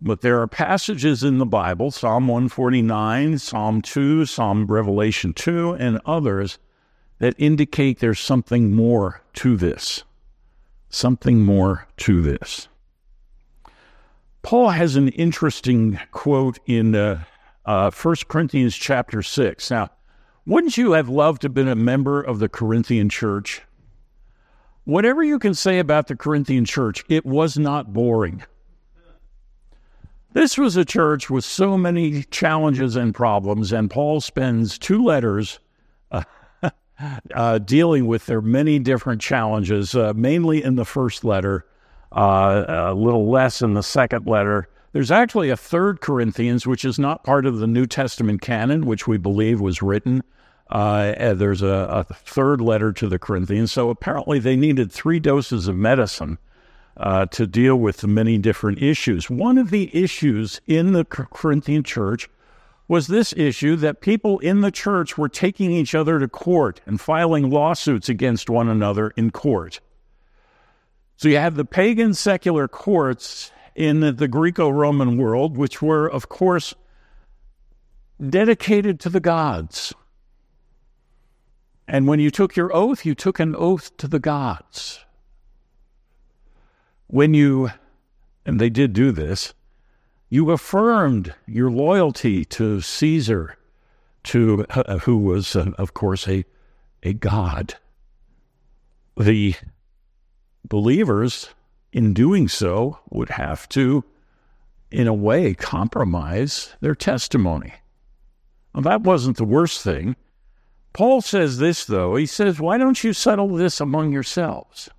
But 0.00 0.22
there 0.22 0.40
are 0.40 0.46
passages 0.46 1.22
in 1.22 1.36
the 1.36 1.44
Bible, 1.44 1.90
Psalm 1.90 2.26
149, 2.26 3.36
Psalm 3.36 3.82
2, 3.82 4.24
Psalm 4.24 4.66
Revelation 4.66 5.34
2, 5.34 5.72
and 5.74 6.00
others 6.06 6.58
that 7.18 7.34
indicate 7.36 7.98
there's 7.98 8.18
something 8.18 8.74
more 8.74 9.20
to 9.34 9.58
this. 9.58 10.04
Something 10.88 11.42
more 11.42 11.86
to 11.98 12.22
this. 12.22 12.68
Paul 14.40 14.70
has 14.70 14.96
an 14.96 15.08
interesting 15.08 16.00
quote 16.12 16.58
in 16.64 16.94
uh, 16.94 17.24
uh, 17.66 17.90
1 17.90 18.16
Corinthians 18.26 18.74
chapter 18.74 19.22
6. 19.22 19.70
Now, 19.70 19.90
wouldn't 20.46 20.78
you 20.78 20.92
have 20.92 21.10
loved 21.10 21.42
to 21.42 21.48
have 21.48 21.54
been 21.54 21.68
a 21.68 21.74
member 21.74 22.22
of 22.22 22.38
the 22.38 22.48
Corinthian 22.48 23.10
church? 23.10 23.60
Whatever 24.84 25.22
you 25.22 25.38
can 25.38 25.54
say 25.54 25.78
about 25.78 26.08
the 26.08 26.16
Corinthian 26.16 26.64
church, 26.64 27.04
it 27.08 27.24
was 27.24 27.56
not 27.56 27.92
boring. 27.92 28.42
This 30.32 30.58
was 30.58 30.76
a 30.76 30.84
church 30.84 31.30
with 31.30 31.44
so 31.44 31.76
many 31.76 32.24
challenges 32.24 32.96
and 32.96 33.14
problems, 33.14 33.70
and 33.72 33.90
Paul 33.90 34.20
spends 34.20 34.78
two 34.78 35.04
letters 35.04 35.60
uh, 36.10 36.22
uh, 37.34 37.58
dealing 37.58 38.06
with 38.06 38.26
their 38.26 38.40
many 38.40 38.78
different 38.78 39.20
challenges, 39.20 39.94
uh, 39.94 40.14
mainly 40.16 40.64
in 40.64 40.74
the 40.74 40.86
first 40.86 41.22
letter, 41.22 41.66
uh, 42.16 42.64
a 42.66 42.94
little 42.94 43.30
less 43.30 43.62
in 43.62 43.74
the 43.74 43.82
second 43.82 44.26
letter. 44.26 44.68
There's 44.92 45.10
actually 45.10 45.50
a 45.50 45.56
third 45.56 46.00
Corinthians, 46.00 46.66
which 46.66 46.84
is 46.84 46.98
not 46.98 47.24
part 47.24 47.46
of 47.46 47.58
the 47.58 47.66
New 47.66 47.86
Testament 47.86 48.40
canon, 48.40 48.86
which 48.86 49.06
we 49.06 49.18
believe 49.18 49.60
was 49.60 49.80
written. 49.80 50.22
Uh, 50.70 51.34
there's 51.34 51.62
a, 51.62 52.06
a, 52.08 52.14
third 52.14 52.60
letter 52.60 52.92
to 52.92 53.06
the 53.06 53.18
Corinthians. 53.18 53.72
So 53.72 53.90
apparently 53.90 54.38
they 54.38 54.56
needed 54.56 54.90
three 54.90 55.20
doses 55.20 55.68
of 55.68 55.76
medicine 55.76 56.38
uh, 56.96 57.26
to 57.26 57.46
deal 57.46 57.76
with 57.76 57.98
the 57.98 58.08
many 58.08 58.38
different 58.38 58.82
issues. 58.82 59.28
One 59.28 59.58
of 59.58 59.70
the 59.70 59.94
issues 59.94 60.60
in 60.66 60.92
the 60.92 61.04
Corinthian 61.04 61.82
church 61.82 62.28
was 62.88 63.06
this 63.06 63.32
issue 63.34 63.76
that 63.76 64.00
people 64.00 64.38
in 64.40 64.60
the 64.60 64.70
church 64.70 65.16
were 65.16 65.28
taking 65.28 65.70
each 65.70 65.94
other 65.94 66.18
to 66.18 66.28
court 66.28 66.80
and 66.86 67.00
filing 67.00 67.50
lawsuits 67.50 68.08
against 68.08 68.50
one 68.50 68.68
another 68.68 69.12
in 69.16 69.30
court. 69.30 69.80
So 71.16 71.28
you 71.28 71.36
have 71.36 71.54
the 71.54 71.64
pagan 71.64 72.14
secular 72.14 72.68
courts 72.68 73.50
in 73.74 74.00
the 74.00 74.28
Greco 74.28 74.68
Roman 74.68 75.16
world, 75.16 75.56
which 75.56 75.80
were, 75.80 76.06
of 76.06 76.28
course, 76.28 76.74
dedicated 78.28 79.00
to 79.00 79.08
the 79.08 79.20
gods. 79.20 79.94
And 81.88 82.06
when 82.06 82.20
you 82.20 82.30
took 82.30 82.56
your 82.56 82.74
oath, 82.74 83.04
you 83.04 83.14
took 83.14 83.40
an 83.40 83.54
oath 83.56 83.96
to 83.98 84.08
the 84.08 84.18
gods. 84.18 85.04
When 87.06 87.34
you, 87.34 87.70
and 88.46 88.60
they 88.60 88.70
did 88.70 88.92
do 88.92 89.12
this, 89.12 89.52
you 90.28 90.50
affirmed 90.50 91.34
your 91.46 91.70
loyalty 91.70 92.44
to 92.46 92.80
Caesar, 92.80 93.56
to 94.24 94.64
uh, 94.70 94.98
who 94.98 95.18
was, 95.18 95.54
uh, 95.54 95.72
of 95.76 95.92
course, 95.92 96.26
a, 96.26 96.44
a 97.02 97.12
god. 97.12 97.74
The 99.16 99.56
believers 100.64 101.50
in 101.92 102.14
doing 102.14 102.48
so, 102.48 102.98
would 103.10 103.30
have 103.30 103.68
to, 103.68 104.04
in 104.90 105.06
a 105.06 105.14
way, 105.14 105.54
compromise 105.54 106.74
their 106.80 106.94
testimony. 106.94 107.74
Well, 108.74 108.82
that 108.82 109.02
wasn't 109.02 109.36
the 109.36 109.44
worst 109.44 109.82
thing. 109.82 110.16
Paul 110.92 111.20
says 111.22 111.58
this, 111.58 111.84
though. 111.84 112.16
He 112.16 112.26
says, 112.26 112.60
Why 112.60 112.78
don't 112.78 113.02
you 113.02 113.12
settle 113.12 113.48
this 113.48 113.80
among 113.80 114.12
yourselves? 114.12 114.90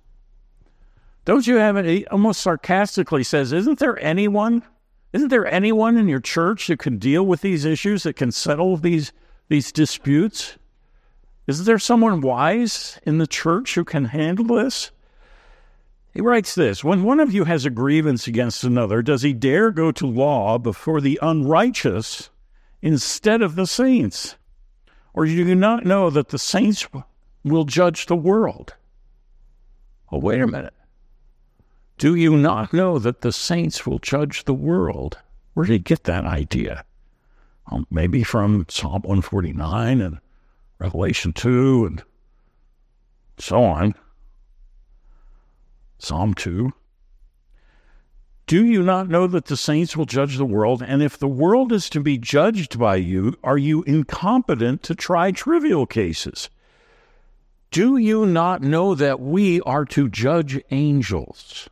Don't 1.24 1.46
you 1.46 1.56
have 1.56 1.76
it? 1.76 1.86
He 1.86 2.06
almost 2.08 2.40
sarcastically 2.40 3.24
says, 3.24 3.52
Isn't 3.52 3.78
there 3.78 4.02
anyone? 4.02 4.62
Isn't 5.12 5.28
there 5.28 5.46
anyone 5.46 5.96
in 5.96 6.08
your 6.08 6.20
church 6.20 6.66
that 6.66 6.80
can 6.80 6.98
deal 6.98 7.24
with 7.24 7.40
these 7.40 7.64
issues, 7.64 8.02
that 8.02 8.16
can 8.16 8.32
settle 8.32 8.76
these, 8.76 9.12
these 9.48 9.70
disputes? 9.70 10.58
Isn't 11.46 11.66
there 11.66 11.78
someone 11.78 12.20
wise 12.20 12.98
in 13.04 13.18
the 13.18 13.26
church 13.26 13.74
who 13.74 13.84
can 13.84 14.06
handle 14.06 14.56
this? 14.56 14.90
He 16.12 16.20
writes 16.20 16.54
this 16.54 16.82
When 16.82 17.04
one 17.04 17.20
of 17.20 17.32
you 17.32 17.44
has 17.44 17.64
a 17.64 17.70
grievance 17.70 18.26
against 18.26 18.64
another, 18.64 19.02
does 19.02 19.22
he 19.22 19.32
dare 19.32 19.70
go 19.70 19.92
to 19.92 20.06
law 20.06 20.58
before 20.58 21.00
the 21.00 21.18
unrighteous 21.22 22.30
instead 22.82 23.42
of 23.42 23.54
the 23.54 23.66
saints? 23.66 24.36
Or 25.14 25.24
do 25.24 25.30
you 25.30 25.54
not 25.54 25.86
know 25.86 26.10
that 26.10 26.28
the 26.28 26.38
saints 26.38 26.86
will 27.44 27.64
judge 27.64 28.06
the 28.06 28.16
world? 28.16 28.74
Oh, 30.10 30.18
wait 30.18 30.40
a 30.40 30.46
minute. 30.46 30.74
Do 31.98 32.16
you 32.16 32.36
not 32.36 32.72
know 32.72 32.98
that 32.98 33.20
the 33.20 33.32
saints 33.32 33.86
will 33.86 34.00
judge 34.00 34.44
the 34.44 34.54
world? 34.54 35.18
Where 35.54 35.64
did 35.64 35.72
he 35.72 35.78
get 35.78 36.04
that 36.04 36.24
idea? 36.24 36.84
Well, 37.70 37.86
maybe 37.90 38.24
from 38.24 38.66
Psalm 38.68 39.02
149 39.02 40.00
and 40.00 40.18
Revelation 40.80 41.32
2 41.32 41.86
and 41.86 42.02
so 43.38 43.62
on. 43.62 43.94
Psalm 45.98 46.34
2. 46.34 46.72
Do 48.46 48.66
you 48.66 48.82
not 48.82 49.08
know 49.08 49.26
that 49.26 49.46
the 49.46 49.56
saints 49.56 49.96
will 49.96 50.04
judge 50.04 50.36
the 50.36 50.44
world? 50.44 50.82
And 50.82 51.02
if 51.02 51.16
the 51.16 51.28
world 51.28 51.72
is 51.72 51.88
to 51.90 52.00
be 52.00 52.18
judged 52.18 52.78
by 52.78 52.96
you, 52.96 53.38
are 53.42 53.56
you 53.56 53.82
incompetent 53.84 54.82
to 54.82 54.94
try 54.94 55.30
trivial 55.30 55.86
cases? 55.86 56.50
Do 57.70 57.96
you 57.96 58.26
not 58.26 58.60
know 58.60 58.94
that 58.94 59.18
we 59.18 59.62
are 59.62 59.86
to 59.86 60.10
judge 60.10 60.60
angels? 60.70 61.70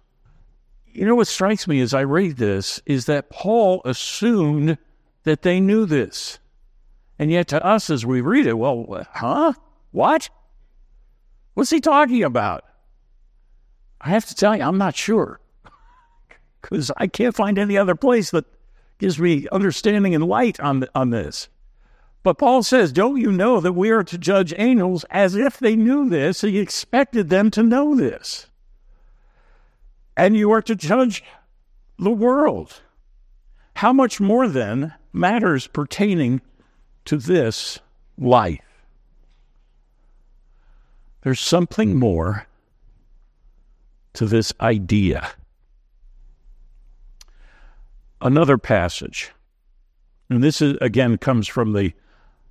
You 0.87 1.05
know 1.05 1.15
what 1.15 1.29
strikes 1.29 1.69
me 1.69 1.81
as 1.81 1.93
I 1.93 2.01
read 2.01 2.39
this 2.39 2.81
is 2.87 3.05
that 3.05 3.29
Paul 3.29 3.83
assumed 3.85 4.79
that 5.25 5.43
they 5.43 5.61
knew 5.61 5.85
this. 5.85 6.39
And 7.19 7.31
yet 7.31 7.49
to 7.49 7.65
us 7.65 7.91
as 7.91 8.07
we 8.07 8.23
read 8.23 8.47
it, 8.47 8.55
well, 8.55 9.07
huh? 9.13 9.53
What? 9.91 10.31
What's 11.53 11.71
he 11.71 11.81
talking 11.81 12.25
about? 12.25 12.65
I 14.01 14.09
have 14.09 14.25
to 14.27 14.35
tell 14.35 14.57
you, 14.57 14.63
I'm 14.63 14.79
not 14.79 14.97
sure 14.97 15.39
because 16.63 16.91
I 16.97 17.09
can't 17.09 17.35
find 17.35 17.59
any 17.59 17.77
other 17.77 17.95
place 17.95 18.31
that 18.31 18.47
gives 18.99 19.19
me 19.19 19.47
understanding 19.53 20.15
and 20.15 20.25
light 20.25 20.59
on 20.61 20.87
on 20.95 21.11
this. 21.11 21.49
But 22.23 22.39
Paul 22.39 22.63
says, 22.63 22.93
Don't 22.93 23.21
you 23.21 23.33
know 23.33 23.61
that 23.61 23.73
we 23.73 23.91
are 23.91 24.05
to 24.05 24.17
judge 24.17 24.55
angels 24.57 25.05
as 25.11 25.35
if 25.35 25.59
they 25.59 25.77
knew 25.77 26.09
this? 26.09 26.43
He 26.43 26.59
expected 26.59 27.29
them 27.29 27.51
to 27.51 27.63
know 27.63 27.97
this. 27.97 28.47
And 30.17 30.37
you 30.37 30.53
are 30.53 30.63
to 30.63 30.77
judge 30.77 31.25
the 31.99 32.11
world. 32.11 32.81
How 33.77 33.93
much 33.93 34.21
more 34.21 34.47
then 34.47 34.95
matters 35.13 35.67
pertaining 35.67 36.41
to 37.07 37.17
this 37.17 37.81
life? 38.17 38.61
There's 41.23 41.41
something 41.41 41.99
more 41.99 42.47
to 44.15 44.27
this 44.27 44.53
idea. 44.61 45.33
Another 48.23 48.57
passage, 48.57 49.33
and 50.31 50.45
this 50.45 50.63
is, 50.63 50.77
again 50.81 51.19
comes 51.19 51.49
from 51.49 51.73
the 51.73 51.93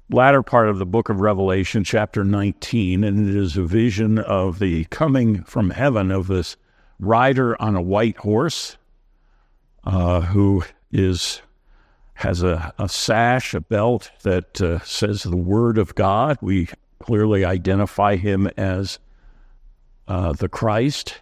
latter 0.09 0.43
part 0.43 0.67
of 0.67 0.79
the 0.79 0.85
book 0.85 1.07
of 1.07 1.21
Revelation, 1.21 1.85
chapter 1.85 2.25
19, 2.25 3.05
and 3.05 3.29
it 3.29 3.35
is 3.35 3.55
a 3.55 3.63
vision 3.63 4.19
of 4.19 4.59
the 4.59 4.83
coming 4.85 5.43
from 5.43 5.69
heaven 5.69 6.11
of 6.11 6.27
this 6.27 6.57
rider 6.99 7.59
on 7.61 7.77
a 7.77 7.81
white 7.81 8.17
horse 8.17 8.77
uh, 9.85 10.19
who 10.21 10.63
is 10.91 11.41
has 12.15 12.43
a, 12.43 12.73
a 12.77 12.89
sash, 12.89 13.53
a 13.53 13.61
belt 13.61 14.11
that 14.23 14.61
uh, 14.61 14.79
says 14.79 15.23
the 15.23 15.37
word 15.37 15.77
of 15.77 15.95
God. 15.95 16.37
We 16.41 16.67
clearly 16.99 17.45
identify 17.45 18.17
him 18.17 18.47
as 18.57 18.99
uh, 20.07 20.33
the 20.33 20.49
Christ. 20.49 21.21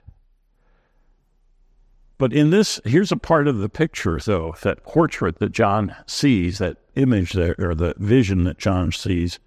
But 2.19 2.33
in 2.33 2.49
this, 2.49 2.81
here's 2.83 3.13
a 3.13 3.17
part 3.17 3.47
of 3.47 3.59
the 3.59 3.69
picture, 3.69 4.19
though, 4.19 4.53
that 4.61 4.83
portrait 4.83 5.39
that 5.39 5.53
John 5.53 5.95
sees, 6.05 6.57
that 6.57 6.75
image 6.95 7.31
there, 7.31 7.55
or 7.57 7.73
the 7.73 7.95
vision 7.97 8.43
that 8.43 8.57
John 8.57 8.91
sees. 8.91 9.39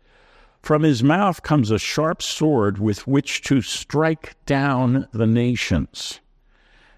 From 0.63 0.83
his 0.83 1.03
mouth 1.05 1.43
comes 1.43 1.71
a 1.71 1.79
sharp 1.79 2.23
sword 2.23 2.79
with 2.79 3.07
which 3.07 3.43
to 3.43 3.61
strike 3.61 4.37
down 4.47 5.07
the 5.13 5.27
nations, 5.27 6.21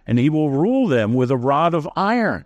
and 0.06 0.16
he 0.16 0.30
will 0.30 0.50
rule 0.50 0.86
them 0.86 1.12
with 1.12 1.32
a 1.32 1.36
rod 1.36 1.74
of 1.74 1.88
iron. 1.96 2.44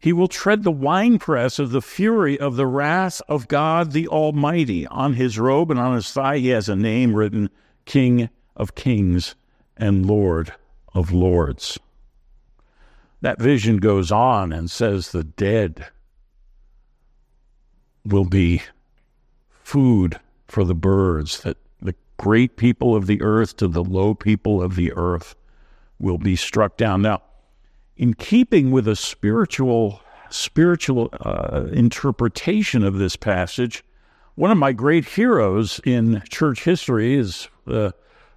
He 0.00 0.12
will 0.12 0.28
tread 0.28 0.64
the 0.64 0.72
winepress 0.72 1.60
of 1.60 1.70
the 1.70 1.80
fury 1.80 2.38
of 2.38 2.56
the 2.56 2.66
wrath 2.66 3.22
of 3.28 3.46
God 3.46 3.92
the 3.92 4.08
Almighty. 4.08 4.88
On 4.88 5.12
his 5.12 5.38
robe 5.38 5.70
and 5.70 5.78
on 5.78 5.94
his 5.94 6.10
thigh, 6.10 6.38
he 6.38 6.48
has 6.48 6.68
a 6.68 6.74
name 6.74 7.14
written 7.14 7.48
King 7.84 8.28
of 8.56 8.74
Kings 8.74 9.36
and 9.76 10.04
Lord 10.04 10.52
of 10.94 11.12
Lords. 11.12 11.78
That 13.20 13.40
vision 13.40 13.78
goes 13.78 14.12
on 14.12 14.52
and 14.52 14.70
says 14.70 15.10
the 15.10 15.24
dead 15.24 15.86
will 18.04 18.26
be 18.26 18.62
food 19.62 20.20
for 20.46 20.64
the 20.64 20.74
birds, 20.74 21.40
that 21.40 21.56
the 21.80 21.94
great 22.18 22.56
people 22.56 22.94
of 22.94 23.06
the 23.06 23.22
earth 23.22 23.56
to 23.56 23.68
the 23.68 23.82
low 23.82 24.14
people 24.14 24.62
of 24.62 24.76
the 24.76 24.92
earth 24.92 25.34
will 25.98 26.18
be 26.18 26.36
struck 26.36 26.76
down. 26.76 27.02
Now, 27.02 27.22
in 27.96 28.14
keeping 28.14 28.70
with 28.70 28.86
a 28.86 28.96
spiritual 28.96 30.00
spiritual 30.30 31.08
uh, 31.20 31.66
interpretation 31.72 32.82
of 32.82 32.98
this 32.98 33.14
passage, 33.14 33.84
one 34.34 34.50
of 34.50 34.58
my 34.58 34.72
great 34.72 35.04
heroes 35.04 35.80
in 35.84 36.22
church 36.28 36.64
history 36.64 37.14
is 37.14 37.48
uh, 37.68 37.92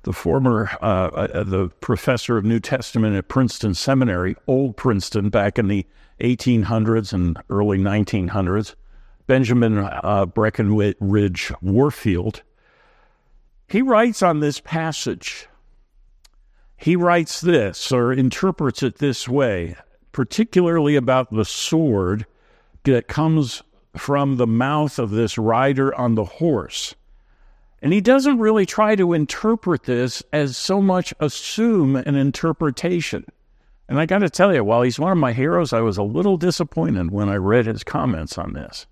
the 0.08 0.14
former 0.14 0.70
uh, 0.82 1.10
uh, 1.14 1.44
the 1.44 1.68
professor 1.82 2.38
of 2.38 2.46
New 2.46 2.62
Testament 2.62 3.18
at 3.18 3.28
Princeton 3.28 3.74
Seminary, 3.74 4.38
old 4.48 4.78
Princeton, 4.78 5.28
back 5.30 5.60
in 5.60 5.68
the 5.68 5.86
1800s 6.22 7.12
and 7.12 7.38
early 7.50 7.78
1900s, 7.78 8.76
Benjamin 9.28 9.78
uh, 9.78 10.26
Breckinridge 10.26 11.52
Warfield. 11.62 12.42
He 13.68 13.82
writes 13.82 14.24
on 14.24 14.40
this 14.40 14.62
passage 14.62 15.50
he 16.78 16.96
writes 16.96 17.42
this 17.42 17.92
or 17.92 18.14
interprets 18.14 18.84
it 18.84 19.00
this 19.00 19.28
way, 19.28 19.76
particularly 20.12 20.96
about 20.96 21.34
the 21.34 21.44
sword 21.44 22.26
that 22.84 23.08
comes 23.08 23.64
from 23.96 24.38
the 24.38 24.48
mouth 24.48 25.00
of 25.00 25.10
this 25.10 25.38
rider 25.38 25.94
on 25.96 26.16
the 26.16 26.24
horse. 26.24 26.96
And 27.82 27.94
he 27.94 28.02
doesn't 28.02 28.40
really 28.40 28.66
try 28.66 28.96
to 28.96 29.14
interpret 29.14 29.84
this 29.84 30.24
as 30.34 30.58
so 30.58 30.82
much 30.82 31.14
assume 31.20 31.96
an 31.96 32.16
interpretation. 32.16 33.26
And 33.88 34.00
I 34.00 34.06
got 34.06 34.20
to 34.20 34.30
tell 34.30 34.54
you, 34.54 34.64
while 34.64 34.82
he's 34.82 35.00
one 35.00 35.12
of 35.12 35.18
my 35.18 35.34
heroes, 35.34 35.74
I 35.74 35.82
was 35.82 35.98
a 35.98 36.04
little 36.04 36.38
disappointed 36.38 37.12
when 37.12 37.30
I 37.30 37.36
read 37.36 37.68
his 37.68 37.84
comments 37.84 38.38
on 38.38 38.54
this. 38.54 38.88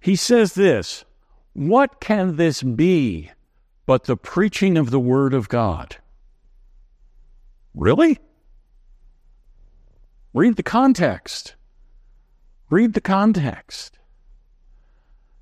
He 0.00 0.16
says 0.16 0.54
this 0.54 1.04
What 1.52 2.00
can 2.00 2.36
this 2.36 2.62
be 2.62 3.30
but 3.86 4.04
the 4.04 4.16
preaching 4.16 4.76
of 4.76 4.90
the 4.90 5.00
Word 5.00 5.34
of 5.34 5.48
God? 5.48 5.96
Really? 7.74 8.18
Read 10.34 10.56
the 10.56 10.62
context. 10.62 11.54
Read 12.70 12.94
the 12.94 13.00
context. 13.00 13.98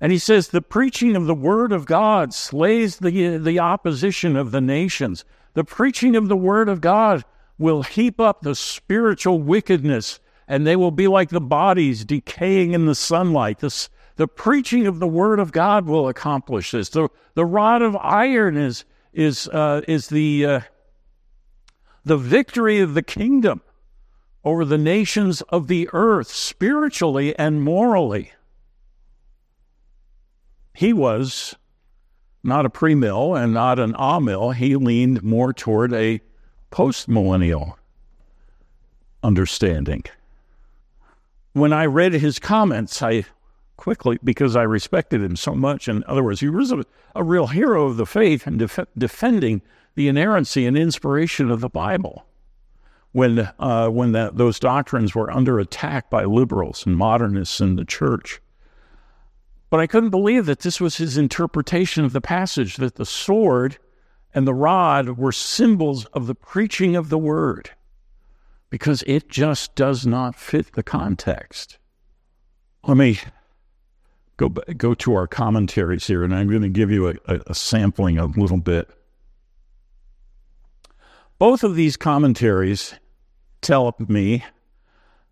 And 0.01 0.11
he 0.11 0.17
says, 0.17 0.47
the 0.47 0.63
preaching 0.63 1.15
of 1.15 1.27
the 1.27 1.35
word 1.35 1.71
of 1.71 1.85
God 1.85 2.33
slays 2.33 2.97
the, 2.97 3.37
the 3.37 3.59
opposition 3.59 4.35
of 4.35 4.49
the 4.49 4.59
nations. 4.59 5.23
The 5.53 5.63
preaching 5.63 6.15
of 6.15 6.27
the 6.27 6.35
word 6.35 6.67
of 6.67 6.81
God 6.81 7.23
will 7.59 7.83
heap 7.83 8.19
up 8.19 8.41
the 8.41 8.55
spiritual 8.55 9.39
wickedness, 9.39 10.19
and 10.47 10.65
they 10.65 10.75
will 10.75 10.89
be 10.89 11.07
like 11.07 11.29
the 11.29 11.39
bodies 11.39 12.03
decaying 12.03 12.73
in 12.73 12.87
the 12.87 12.95
sunlight. 12.95 13.59
This, 13.59 13.89
the 14.15 14.27
preaching 14.27 14.87
of 14.87 14.99
the 14.99 15.07
word 15.07 15.39
of 15.39 15.51
God 15.51 15.85
will 15.85 16.07
accomplish 16.07 16.71
this. 16.71 16.89
The, 16.89 17.07
the 17.35 17.45
rod 17.45 17.83
of 17.83 17.95
iron 17.95 18.57
is, 18.57 18.85
is, 19.13 19.47
uh, 19.49 19.81
is 19.87 20.07
the, 20.07 20.45
uh, 20.45 20.59
the 22.03 22.17
victory 22.17 22.79
of 22.79 22.95
the 22.95 23.03
kingdom 23.03 23.61
over 24.43 24.65
the 24.65 24.79
nations 24.79 25.43
of 25.43 25.67
the 25.67 25.87
earth, 25.93 26.29
spiritually 26.29 27.37
and 27.37 27.61
morally. 27.61 28.31
He 30.73 30.93
was 30.93 31.55
not 32.43 32.65
a 32.65 32.69
premill 32.69 33.39
and 33.39 33.53
not 33.53 33.79
an 33.79 33.95
amill. 33.97 34.51
He 34.51 34.75
leaned 34.75 35.23
more 35.23 35.53
toward 35.53 35.93
a 35.93 36.21
postmillennial 36.71 37.75
understanding. 39.23 40.03
When 41.53 41.73
I 41.73 41.85
read 41.85 42.13
his 42.13 42.39
comments, 42.39 43.01
I 43.01 43.25
quickly, 43.77 44.17
because 44.23 44.55
I 44.55 44.63
respected 44.63 45.21
him 45.21 45.35
so 45.35 45.53
much, 45.53 45.87
in 45.87 46.03
other 46.05 46.23
words, 46.23 46.39
he 46.39 46.49
was 46.49 46.71
a, 46.71 46.85
a 47.15 47.23
real 47.23 47.47
hero 47.47 47.85
of 47.85 47.97
the 47.97 48.05
faith 48.05 48.47
and 48.47 48.59
def- 48.59 48.87
defending 48.97 49.61
the 49.95 50.07
inerrancy 50.07 50.65
and 50.65 50.77
inspiration 50.77 51.51
of 51.51 51.59
the 51.59 51.69
Bible 51.69 52.25
when 53.11 53.49
uh, 53.59 53.89
when 53.89 54.13
those 54.13 54.59
doctrines 54.59 55.13
were 55.13 55.29
under 55.29 55.59
attack 55.59 56.09
by 56.09 56.23
liberals 56.23 56.85
and 56.85 56.95
modernists 56.95 57.59
in 57.59 57.75
the 57.75 57.83
church. 57.83 58.41
But 59.71 59.79
I 59.79 59.87
couldn't 59.87 60.09
believe 60.09 60.45
that 60.47 60.59
this 60.59 60.81
was 60.81 60.97
his 60.97 61.17
interpretation 61.17 62.03
of 62.03 62.11
the 62.11 62.19
passage 62.21 62.75
that 62.75 62.95
the 62.95 63.05
sword 63.05 63.77
and 64.33 64.45
the 64.45 64.53
rod 64.53 65.17
were 65.17 65.31
symbols 65.31 66.03
of 66.07 66.27
the 66.27 66.35
preaching 66.35 66.97
of 66.97 67.07
the 67.07 67.17
word, 67.17 67.71
because 68.69 69.01
it 69.07 69.29
just 69.29 69.73
does 69.73 70.05
not 70.05 70.35
fit 70.35 70.73
the 70.73 70.83
context. 70.83 71.77
Let 72.85 72.97
me 72.97 73.19
go 74.35 74.49
go 74.49 74.93
to 74.93 75.15
our 75.15 75.27
commentaries 75.27 76.05
here, 76.05 76.25
and 76.25 76.35
I'm 76.35 76.49
going 76.49 76.63
to 76.63 76.69
give 76.69 76.91
you 76.91 77.07
a, 77.07 77.15
a 77.47 77.55
sampling 77.55 78.17
a 78.17 78.25
little 78.25 78.59
bit. 78.59 78.89
Both 81.39 81.63
of 81.63 81.75
these 81.75 81.95
commentaries 81.95 82.95
tell 83.61 83.95
me 83.99 84.43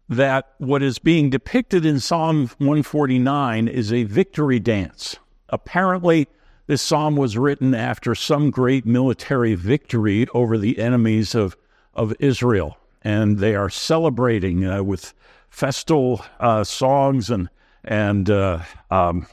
that 0.09 0.53
what 0.57 0.81
is 0.81 0.97
being 0.99 1.29
depicted 1.29 1.85
in 1.85 1.99
Psalm 1.99 2.47
149 2.57 3.67
is 3.67 3.93
a 3.93 4.03
victory 4.03 4.59
dance. 4.59 5.17
Apparently, 5.49 6.27
this 6.65 6.81
psalm 6.81 7.15
was 7.15 7.37
written 7.37 7.73
after 7.73 8.15
some 8.15 8.49
great 8.49 8.85
military 8.85 9.55
victory 9.55 10.27
over 10.33 10.57
the 10.57 10.79
enemies 10.79 11.35
of, 11.35 11.55
of 11.93 12.13
Israel, 12.19 12.77
and 13.03 13.37
they 13.37 13.55
are 13.55 13.69
celebrating 13.69 14.65
uh, 14.65 14.83
with 14.83 15.13
festal 15.49 16.25
uh, 16.39 16.63
songs 16.63 17.29
and 17.29 17.49
and 17.85 18.29
uh, 18.29 18.59
um, 18.91 19.25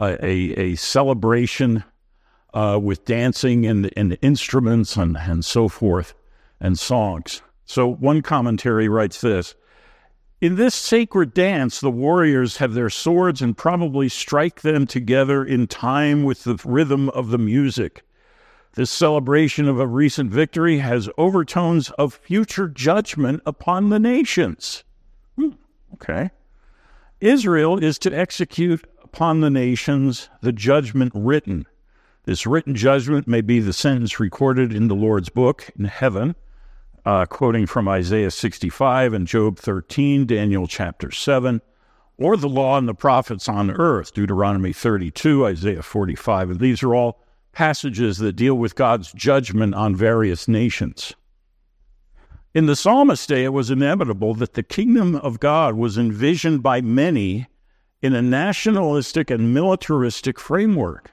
a, 0.00 0.60
a 0.60 0.74
celebration 0.76 1.82
uh, 2.54 2.78
with 2.80 3.04
dancing 3.04 3.66
and, 3.66 3.90
and 3.96 4.16
instruments 4.22 4.96
and, 4.96 5.16
and 5.16 5.44
so 5.44 5.68
forth 5.68 6.14
and 6.60 6.78
songs. 6.78 7.42
So 7.66 7.88
one 7.88 8.22
commentary 8.22 8.88
writes 8.88 9.20
this 9.20 9.54
In 10.44 10.56
this 10.56 10.74
sacred 10.74 11.32
dance, 11.32 11.80
the 11.80 11.90
warriors 11.90 12.58
have 12.58 12.74
their 12.74 12.90
swords 12.90 13.40
and 13.40 13.56
probably 13.56 14.10
strike 14.10 14.60
them 14.60 14.86
together 14.86 15.42
in 15.42 15.66
time 15.66 16.22
with 16.22 16.44
the 16.44 16.60
rhythm 16.66 17.08
of 17.08 17.30
the 17.30 17.38
music. 17.38 18.02
This 18.74 18.90
celebration 18.90 19.68
of 19.68 19.80
a 19.80 19.86
recent 19.86 20.30
victory 20.30 20.80
has 20.80 21.08
overtones 21.16 21.88
of 21.92 22.12
future 22.12 22.68
judgment 22.68 23.40
upon 23.46 23.88
the 23.88 23.98
nations. 23.98 24.84
Hmm, 25.36 25.52
okay. 25.94 26.30
Israel 27.22 27.82
is 27.82 27.98
to 28.00 28.14
execute 28.14 28.86
upon 29.02 29.40
the 29.40 29.48
nations 29.48 30.28
the 30.42 30.52
judgment 30.52 31.12
written. 31.14 31.64
This 32.24 32.46
written 32.46 32.74
judgment 32.74 33.26
may 33.26 33.40
be 33.40 33.60
the 33.60 33.72
sentence 33.72 34.20
recorded 34.20 34.74
in 34.74 34.88
the 34.88 34.94
Lord's 34.94 35.30
book 35.30 35.70
in 35.78 35.86
heaven, 35.86 36.36
uh, 37.04 37.26
quoting 37.26 37.66
from 37.66 37.88
Isaiah 37.88 38.30
65 38.30 39.12
and 39.12 39.26
Job 39.26 39.58
13, 39.58 40.26
Daniel 40.26 40.66
chapter 40.66 41.10
7, 41.10 41.60
or 42.16 42.36
the 42.36 42.48
law 42.48 42.78
and 42.78 42.88
the 42.88 42.94
prophets 42.94 43.48
on 43.48 43.70
earth, 43.70 44.14
Deuteronomy 44.14 44.72
32, 44.72 45.46
Isaiah 45.46 45.82
45. 45.82 46.50
And 46.50 46.60
these 46.60 46.82
are 46.82 46.94
all 46.94 47.20
passages 47.52 48.18
that 48.18 48.36
deal 48.36 48.54
with 48.54 48.74
God's 48.74 49.12
judgment 49.12 49.74
on 49.74 49.94
various 49.94 50.48
nations. 50.48 51.14
In 52.54 52.66
the 52.66 52.76
psalmist's 52.76 53.26
day, 53.26 53.44
it 53.44 53.52
was 53.52 53.70
inevitable 53.70 54.34
that 54.34 54.54
the 54.54 54.62
kingdom 54.62 55.16
of 55.16 55.40
God 55.40 55.74
was 55.74 55.98
envisioned 55.98 56.62
by 56.62 56.80
many 56.80 57.48
in 58.00 58.14
a 58.14 58.22
nationalistic 58.22 59.30
and 59.30 59.52
militaristic 59.52 60.38
framework. 60.38 61.10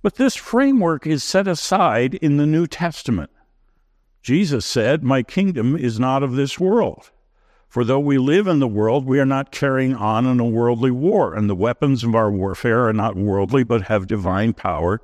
But 0.00 0.14
this 0.14 0.34
framework 0.34 1.06
is 1.06 1.22
set 1.22 1.46
aside 1.46 2.14
in 2.14 2.38
the 2.38 2.46
New 2.46 2.66
Testament. 2.66 3.30
Jesus 4.24 4.64
said, 4.64 5.04
My 5.04 5.22
kingdom 5.22 5.76
is 5.76 6.00
not 6.00 6.22
of 6.22 6.34
this 6.34 6.58
world. 6.58 7.10
For 7.68 7.84
though 7.84 8.00
we 8.00 8.16
live 8.16 8.46
in 8.46 8.58
the 8.58 8.66
world, 8.66 9.04
we 9.04 9.20
are 9.20 9.26
not 9.26 9.52
carrying 9.52 9.94
on 9.94 10.24
in 10.24 10.40
a 10.40 10.46
worldly 10.46 10.90
war, 10.90 11.34
and 11.34 11.50
the 11.50 11.54
weapons 11.54 12.02
of 12.02 12.14
our 12.14 12.30
warfare 12.30 12.88
are 12.88 12.94
not 12.94 13.16
worldly, 13.16 13.64
but 13.64 13.82
have 13.82 14.06
divine 14.06 14.54
power 14.54 15.02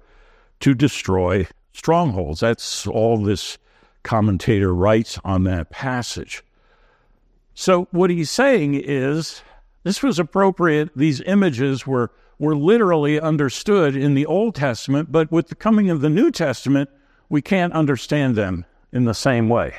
to 0.61 0.73
destroy 0.73 1.47
strongholds. 1.75 2.41
That's 2.41 2.87
all 2.87 3.19
this 3.19 3.59
commentator 4.05 4.75
writes 4.75 5.19
on 5.23 5.45
that 5.45 5.69
passage. 5.69 6.43
So, 7.53 7.89
what 7.91 8.09
he's 8.09 8.31
saying 8.31 8.77
is 8.77 9.43
this 9.83 10.03
was 10.03 10.19
appropriate. 10.19 10.93
These 10.97 11.21
images 11.27 11.87
were, 11.87 12.11
were 12.39 12.57
literally 12.57 13.21
understood 13.21 13.95
in 13.95 14.15
the 14.15 14.25
Old 14.25 14.55
Testament, 14.55 15.13
but 15.13 15.31
with 15.31 15.49
the 15.49 15.55
coming 15.55 15.91
of 15.91 16.01
the 16.01 16.09
New 16.09 16.31
Testament, 16.31 16.89
we 17.29 17.43
can't 17.43 17.75
understand 17.75 18.35
them 18.35 18.65
in 18.93 19.05
the 19.05 19.15
same 19.15 19.49
way. 19.49 19.77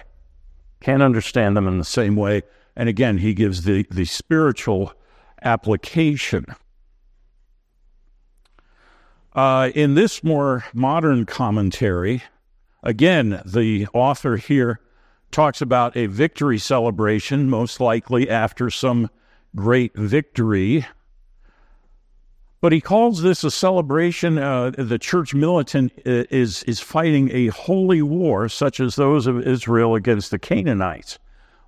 Can't 0.79 1.03
understand 1.03 1.55
them 1.55 1.67
in 1.67 1.77
the 1.77 1.85
same 1.85 2.15
way. 2.15 2.43
And 2.75 2.89
again, 2.89 3.17
he 3.17 3.33
gives 3.33 3.63
the, 3.63 3.85
the 3.91 4.05
spiritual 4.05 4.93
application. 5.41 6.45
Uh, 9.33 9.71
in 9.75 9.93
this 9.95 10.23
more 10.23 10.65
modern 10.73 11.25
commentary, 11.25 12.23
Again, 12.83 13.41
the 13.45 13.87
author 13.93 14.37
here 14.37 14.79
talks 15.29 15.61
about 15.61 15.95
a 15.95 16.07
victory 16.07 16.57
celebration, 16.57 17.49
most 17.49 17.79
likely 17.79 18.29
after 18.29 18.69
some 18.69 19.09
great 19.55 19.95
victory. 19.95 20.87
But 22.61 22.71
he 22.71 22.79
calls 22.79 23.23
this 23.23 23.43
a 23.43 23.49
celebration. 23.49 24.37
Uh, 24.37 24.69
the 24.77 24.99
church 24.99 25.33
militant 25.33 25.91
uh, 26.05 26.29
is, 26.29 26.61
is 26.63 26.79
fighting 26.79 27.31
a 27.31 27.47
holy 27.47 28.03
war, 28.03 28.47
such 28.47 28.79
as 28.79 28.95
those 28.95 29.25
of 29.25 29.45
Israel 29.45 29.95
against 29.95 30.29
the 30.29 30.37
Canaanites. 30.37 31.17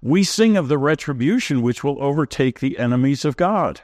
We 0.03 0.23
sing 0.23 0.55
of 0.55 0.67
the 0.67 0.77
retribution 0.77 1.63
which 1.63 1.83
will 1.83 2.01
overtake 2.01 2.59
the 2.59 2.77
enemies 2.77 3.25
of 3.25 3.37
God. 3.37 3.81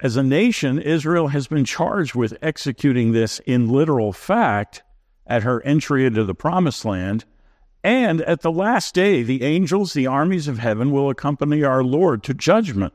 As 0.00 0.16
a 0.16 0.22
nation, 0.22 0.78
Israel 0.78 1.28
has 1.28 1.46
been 1.46 1.64
charged 1.64 2.14
with 2.14 2.36
executing 2.42 3.12
this 3.12 3.38
in 3.46 3.68
literal 3.68 4.12
fact 4.12 4.82
at 5.26 5.42
her 5.42 5.62
entry 5.62 6.04
into 6.04 6.22
the 6.22 6.34
promised 6.34 6.84
land. 6.84 7.24
And 7.82 8.20
at 8.22 8.42
the 8.42 8.52
last 8.52 8.94
day, 8.94 9.22
the 9.22 9.42
angels, 9.42 9.94
the 9.94 10.06
armies 10.06 10.48
of 10.48 10.58
heaven, 10.58 10.90
will 10.90 11.08
accompany 11.08 11.62
our 11.62 11.82
Lord 11.82 12.22
to 12.24 12.34
judgment. 12.34 12.92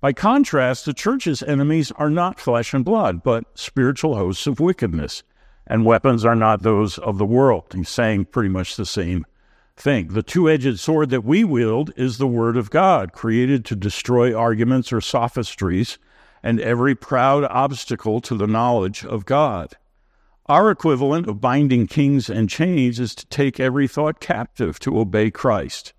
By 0.00 0.12
contrast, 0.12 0.84
the 0.84 0.94
church's 0.94 1.42
enemies 1.42 1.90
are 1.96 2.10
not 2.10 2.38
flesh 2.38 2.72
and 2.72 2.84
blood, 2.84 3.24
but 3.24 3.58
spiritual 3.58 4.14
hosts 4.14 4.46
of 4.46 4.60
wickedness, 4.60 5.24
and 5.66 5.84
weapons 5.84 6.24
are 6.24 6.36
not 6.36 6.62
those 6.62 6.98
of 6.98 7.18
the 7.18 7.26
world. 7.26 7.72
He's 7.74 7.88
saying 7.88 8.26
pretty 8.26 8.48
much 8.48 8.76
the 8.76 8.86
same 8.86 9.26
thing. 9.76 10.08
The 10.08 10.22
two 10.22 10.48
edged 10.48 10.78
sword 10.78 11.10
that 11.10 11.24
we 11.24 11.42
wield 11.42 11.92
is 11.96 12.18
the 12.18 12.28
Word 12.28 12.56
of 12.56 12.70
God, 12.70 13.12
created 13.12 13.64
to 13.64 13.74
destroy 13.74 14.32
arguments 14.32 14.92
or 14.92 15.00
sophistries 15.00 15.98
and 16.44 16.60
every 16.60 16.94
proud 16.94 17.42
obstacle 17.44 18.20
to 18.20 18.36
the 18.36 18.46
knowledge 18.46 19.04
of 19.04 19.26
God. 19.26 19.74
Our 20.46 20.70
equivalent 20.70 21.26
of 21.26 21.40
binding 21.40 21.88
kings 21.88 22.30
and 22.30 22.48
chains 22.48 23.00
is 23.00 23.16
to 23.16 23.26
take 23.26 23.58
every 23.58 23.88
thought 23.88 24.20
captive 24.20 24.78
to 24.80 25.00
obey 25.00 25.32
Christ. 25.32 25.92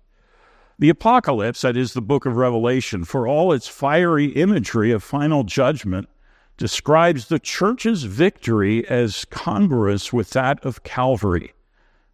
The 0.80 0.88
Apocalypse, 0.88 1.60
that 1.60 1.76
is 1.76 1.92
the 1.92 2.00
book 2.00 2.24
of 2.24 2.36
Revelation, 2.36 3.04
for 3.04 3.28
all 3.28 3.52
its 3.52 3.68
fiery 3.68 4.28
imagery 4.28 4.92
of 4.92 5.02
final 5.02 5.44
judgment, 5.44 6.08
describes 6.56 7.28
the 7.28 7.38
church's 7.38 8.04
victory 8.04 8.88
as 8.88 9.26
congruous 9.26 10.10
with 10.10 10.30
that 10.30 10.64
of 10.64 10.82
Calvary. 10.82 11.52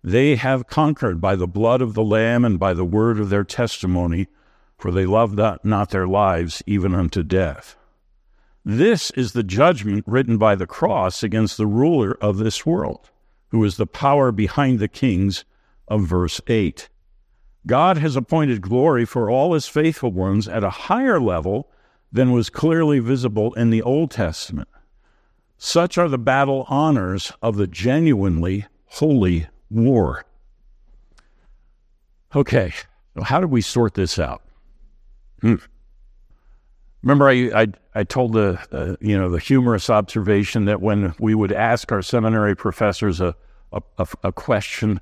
They 0.02 0.35
have 0.35 0.66
conquered 0.66 1.20
by 1.20 1.37
the 1.37 1.46
blood 1.46 1.81
of 1.81 1.94
the 1.94 2.02
Lamb 2.02 2.44
and 2.44 2.59
by 2.59 2.74
the 2.74 2.85
word 2.85 3.20
of 3.20 3.31
their 3.31 3.44
testimony, 3.44 4.26
for 4.76 4.90
they 4.90 5.07
loved 5.07 5.38
not 5.62 5.90
their 5.90 6.09
lives 6.09 6.61
even 6.66 6.92
unto 6.92 7.22
death. 7.22 7.76
This 8.64 9.12
is 9.12 9.31
the 9.31 9.44
judgment 9.44 10.02
written 10.09 10.38
by 10.38 10.57
the 10.57 10.66
cross 10.66 11.22
against 11.22 11.57
the 11.57 11.68
ruler 11.68 12.18
of 12.20 12.38
this 12.38 12.66
world, 12.66 13.11
who 13.50 13.62
is 13.62 13.76
the 13.76 13.87
power 13.87 14.33
behind 14.33 14.81
the 14.81 14.88
kings 14.88 15.44
of 15.87 16.02
verse 16.02 16.40
8. 16.48 16.88
God 17.66 17.98
has 17.98 18.14
appointed 18.14 18.61
glory 18.61 19.05
for 19.05 19.29
all 19.29 19.55
his 19.55 19.66
faithful 19.66 20.12
ones 20.12 20.46
at 20.46 20.62
a 20.62 20.70
higher 20.70 21.20
level 21.20 21.68
than 22.12 22.33
was 22.33 22.48
clearly 22.48 23.00
visible 23.00 23.52
in 23.55 23.70
the 23.70 23.83
Old 23.83 24.11
Testament. 24.11 24.68
Such 25.59 25.98
are 25.98 26.09
the 26.09 26.18
battle 26.18 26.64
honors 26.68 27.33
of 27.42 27.57
the 27.57 27.66
genuinely 27.66 28.66
holy 28.87 29.48
war. 29.70 30.24
Okay, 32.35 32.72
how 33.22 33.40
do 33.40 33.46
we 33.46 33.61
sort 33.61 33.94
this 33.94 34.18
out? 34.18 34.42
Hmm. 35.40 35.57
Remember, 37.02 37.29
I, 37.29 37.62
I, 37.62 37.66
I 37.94 38.05
told 38.05 38.33
the 38.33 38.59
uh, 38.72 38.96
you 39.00 39.16
know 39.16 39.31
the 39.31 39.38
humorous 39.38 39.88
observation 39.88 40.66
that 40.66 40.81
when 40.81 41.14
we 41.18 41.35
would 41.35 41.52
ask 41.52 41.92
our 41.92 42.02
seminary 42.02 42.55
professors 42.55 43.20
a 43.20 43.35
a, 43.72 44.07
a 44.22 44.33
question 44.33 45.00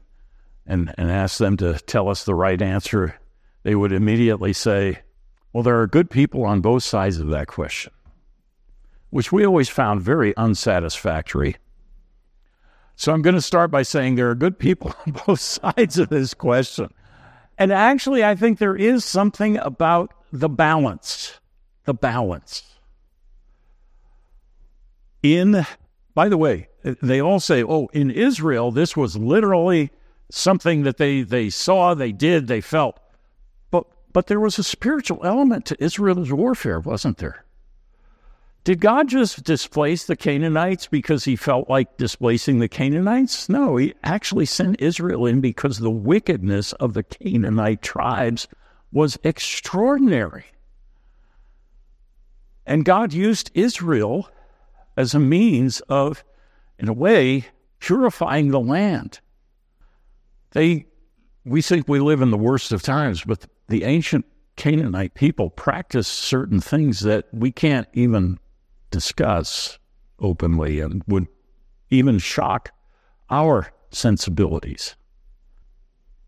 and 0.66 0.92
and 0.96 1.10
ask 1.10 1.38
them 1.38 1.56
to 1.58 1.74
tell 1.74 2.08
us 2.08 2.24
the 2.24 2.34
right 2.34 2.60
answer, 2.60 3.14
they 3.62 3.74
would 3.74 3.92
immediately 3.92 4.52
say, 4.52 5.00
"Well, 5.52 5.62
there 5.62 5.80
are 5.80 5.86
good 5.86 6.10
people 6.10 6.44
on 6.44 6.60
both 6.60 6.82
sides 6.82 7.18
of 7.18 7.28
that 7.28 7.48
question," 7.48 7.92
which 9.10 9.32
we 9.32 9.44
always 9.44 9.68
found 9.68 10.02
very 10.02 10.36
unsatisfactory. 10.36 11.56
So 12.96 13.12
I'm 13.12 13.22
going 13.22 13.34
to 13.34 13.42
start 13.42 13.70
by 13.70 13.82
saying 13.82 14.14
there 14.14 14.30
are 14.30 14.36
good 14.36 14.58
people 14.58 14.94
on 15.06 15.14
both 15.26 15.40
sides 15.40 15.98
of 15.98 16.08
this 16.08 16.34
question. 16.34 16.92
And 17.58 17.72
actually, 17.72 18.24
I 18.24 18.34
think 18.34 18.58
there 18.58 18.76
is 18.76 19.04
something 19.04 19.58
about 19.58 20.12
the 20.32 20.48
balance 20.48 21.38
the 21.84 21.94
balance. 21.94 22.62
In, 25.22 25.66
by 26.14 26.28
the 26.28 26.36
way, 26.36 26.68
they 26.82 27.20
all 27.20 27.40
say, 27.40 27.62
oh, 27.62 27.88
in 27.92 28.10
Israel, 28.10 28.70
this 28.70 28.96
was 28.96 29.16
literally 29.16 29.90
something 30.30 30.82
that 30.82 30.96
they, 30.96 31.22
they 31.22 31.50
saw, 31.50 31.94
they 31.94 32.12
did, 32.12 32.46
they 32.46 32.60
felt. 32.60 32.98
But, 33.70 33.86
but 34.12 34.26
there 34.26 34.40
was 34.40 34.58
a 34.58 34.64
spiritual 34.64 35.20
element 35.24 35.66
to 35.66 35.82
Israel's 35.82 36.32
warfare, 36.32 36.80
wasn't 36.80 37.18
there? 37.18 37.44
Did 38.64 38.80
God 38.80 39.08
just 39.08 39.44
displace 39.44 40.04
the 40.04 40.16
Canaanites 40.16 40.86
because 40.86 41.24
he 41.24 41.36
felt 41.36 41.68
like 41.68 41.98
displacing 41.98 42.58
the 42.58 42.68
Canaanites? 42.68 43.50
No, 43.50 43.76
he 43.76 43.92
actually 44.02 44.46
sent 44.46 44.80
Israel 44.80 45.26
in 45.26 45.42
because 45.42 45.78
the 45.78 45.90
wickedness 45.90 46.72
of 46.74 46.94
the 46.94 47.02
Canaanite 47.02 47.82
tribes 47.82 48.48
was 48.90 49.18
extraordinary. 49.22 50.46
And 52.64 52.86
God 52.86 53.12
used 53.12 53.50
Israel 53.52 54.30
as 54.96 55.14
a 55.14 55.20
means 55.20 55.80
of, 55.80 56.24
in 56.78 56.88
a 56.88 56.94
way, 56.94 57.46
purifying 57.80 58.50
the 58.50 58.60
land. 58.60 59.20
They, 60.54 60.86
we 61.44 61.60
think 61.60 61.86
we 61.86 62.00
live 62.00 62.22
in 62.22 62.30
the 62.30 62.38
worst 62.38 62.72
of 62.72 62.82
times, 62.82 63.22
but 63.24 63.46
the 63.68 63.84
ancient 63.84 64.24
Canaanite 64.56 65.14
people 65.14 65.50
practiced 65.50 66.12
certain 66.12 66.60
things 66.60 67.00
that 67.00 67.26
we 67.32 67.50
can't 67.50 67.88
even 67.92 68.38
discuss 68.90 69.78
openly 70.20 70.80
and 70.80 71.02
would 71.08 71.26
even 71.90 72.18
shock 72.18 72.70
our 73.30 73.72
sensibilities. 73.90 74.94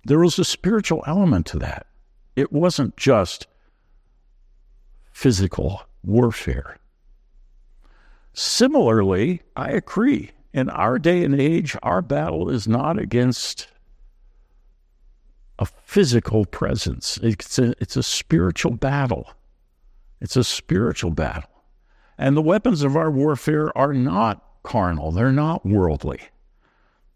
There 0.05 0.19
was 0.19 0.39
a 0.39 0.45
spiritual 0.45 1.05
element 1.07 1.47
to 1.47 1.59
that. 1.61 1.87
It 2.35 2.53
wasn't 2.53 2.97
just 2.97 3.47
physical 5.13 5.83
warfare. 6.03 6.79
Similarly, 8.33 9.43
I 9.57 9.71
agree. 9.71 10.33
In 10.53 10.69
our 10.69 10.99
day 10.99 11.23
and 11.23 11.41
age, 11.41 11.77
our 11.83 12.03
battle 12.03 12.51
is 12.51 12.67
not 12.67 12.99
against 12.99 13.69
a 15.59 15.67
physical 15.67 16.45
presence. 16.45 17.19
It's 17.23 17.59
a, 17.59 17.75
it's 17.81 17.97
a 17.97 18.03
spiritual 18.03 18.73
battle. 18.73 19.31
It's 20.21 20.37
a 20.37 20.45
spiritual 20.45 21.11
battle. 21.11 21.51
And 22.19 22.37
the 22.37 22.43
weapons 22.43 22.83
of 22.83 22.97
our 22.97 23.11
warfare 23.11 23.77
are 23.77 23.93
not 23.93 24.43
carnal, 24.63 25.13
they're 25.13 25.33
not 25.33 25.65
worldly, 25.65 26.21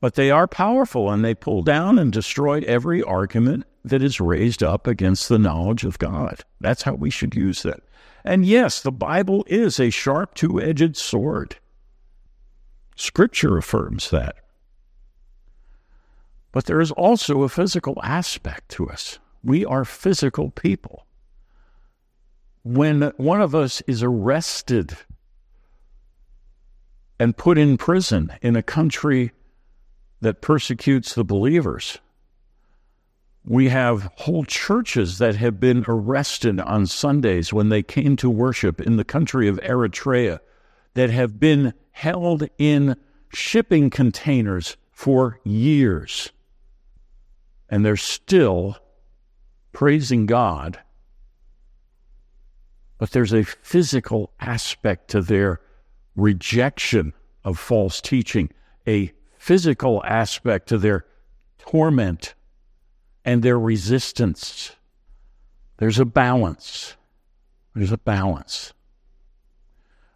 but 0.00 0.14
they 0.14 0.30
are 0.30 0.46
powerful 0.46 1.10
and 1.10 1.24
they 1.24 1.34
pull 1.34 1.62
down 1.62 1.98
and 1.98 2.12
destroy 2.12 2.60
every 2.66 3.02
argument 3.02 3.64
that 3.84 4.02
is 4.02 4.20
raised 4.20 4.62
up 4.62 4.86
against 4.86 5.28
the 5.28 5.38
knowledge 5.38 5.84
of 5.84 5.98
God. 5.98 6.44
That's 6.60 6.82
how 6.82 6.94
we 6.94 7.10
should 7.10 7.34
use 7.34 7.62
that. 7.62 7.80
And 8.24 8.44
yes, 8.44 8.82
the 8.82 8.92
Bible 8.92 9.44
is 9.48 9.80
a 9.80 9.90
sharp 9.90 10.34
two 10.34 10.60
edged 10.60 10.96
sword. 10.96 11.56
Scripture 12.94 13.56
affirms 13.56 14.10
that. 14.10 14.36
But 16.52 16.64
there 16.64 16.80
is 16.80 16.90
also 16.90 17.42
a 17.42 17.48
physical 17.48 18.00
aspect 18.02 18.68
to 18.70 18.88
us. 18.88 19.18
We 19.42 19.64
are 19.64 19.84
physical 19.84 20.50
people. 20.50 21.06
When 22.62 23.12
one 23.16 23.40
of 23.40 23.54
us 23.54 23.82
is 23.86 24.02
arrested 24.02 24.96
and 27.18 27.36
put 27.36 27.56
in 27.56 27.76
prison 27.76 28.32
in 28.42 28.56
a 28.56 28.62
country 28.62 29.32
that 30.20 30.42
persecutes 30.42 31.14
the 31.14 31.24
believers, 31.24 31.98
we 33.44 33.68
have 33.70 34.10
whole 34.16 34.44
churches 34.44 35.18
that 35.18 35.36
have 35.36 35.58
been 35.58 35.84
arrested 35.88 36.60
on 36.60 36.86
Sundays 36.86 37.52
when 37.52 37.70
they 37.70 37.82
came 37.82 38.16
to 38.16 38.28
worship 38.28 38.80
in 38.80 38.96
the 38.96 39.04
country 39.04 39.48
of 39.48 39.58
Eritrea 39.60 40.40
that 40.94 41.10
have 41.10 41.40
been 41.40 41.72
held 41.92 42.48
in 42.58 42.96
shipping 43.32 43.88
containers 43.88 44.76
for 44.90 45.40
years. 45.44 46.32
And 47.70 47.84
they're 47.84 47.96
still 47.96 48.76
praising 49.72 50.26
God. 50.26 50.78
But 52.98 53.12
there's 53.12 53.32
a 53.32 53.44
physical 53.44 54.32
aspect 54.40 55.08
to 55.12 55.22
their 55.22 55.60
rejection 56.16 57.14
of 57.44 57.58
false 57.58 58.00
teaching, 58.00 58.50
a 58.86 59.12
physical 59.38 60.02
aspect 60.04 60.68
to 60.68 60.78
their 60.78 61.06
torment 61.58 62.34
and 63.24 63.42
their 63.42 63.58
resistance. 63.58 64.76
There's 65.78 65.98
a 65.98 66.04
balance. 66.04 66.96
There's 67.74 67.92
a 67.92 67.98
balance. 67.98 68.74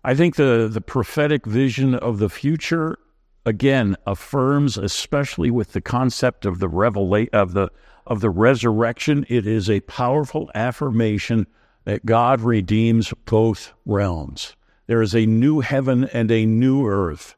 I 0.02 0.14
think 0.14 0.36
the, 0.36 0.68
the 0.70 0.82
prophetic 0.82 1.46
vision 1.46 1.94
of 1.94 2.18
the 2.18 2.28
future 2.28 2.98
again 3.46 3.96
affirms, 4.06 4.76
especially 4.76 5.50
with 5.50 5.72
the 5.72 5.80
concept 5.80 6.44
of 6.44 6.58
the 6.58 6.68
revela- 6.68 7.28
of 7.30 7.52
the 7.52 7.70
of 8.06 8.20
the 8.20 8.30
resurrection, 8.30 9.24
it 9.30 9.46
is 9.46 9.70
a 9.70 9.80
powerful 9.80 10.50
affirmation 10.54 11.46
that 11.84 12.04
God 12.04 12.42
redeems 12.42 13.14
both 13.24 13.72
realms. 13.86 14.56
There 14.86 15.00
is 15.00 15.14
a 15.14 15.24
new 15.24 15.60
heaven 15.60 16.04
and 16.12 16.30
a 16.30 16.44
new 16.44 16.86
earth. 16.86 17.34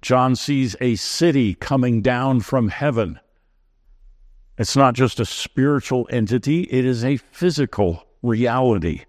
John 0.00 0.34
sees 0.34 0.76
a 0.80 0.96
city 0.96 1.54
coming 1.54 2.00
down 2.00 2.40
from 2.40 2.68
heaven 2.68 3.20
it's 4.58 4.76
not 4.76 4.94
just 4.94 5.20
a 5.20 5.24
spiritual 5.24 6.08
entity, 6.10 6.62
it 6.62 6.84
is 6.84 7.04
a 7.04 7.16
physical 7.16 8.04
reality. 8.22 9.04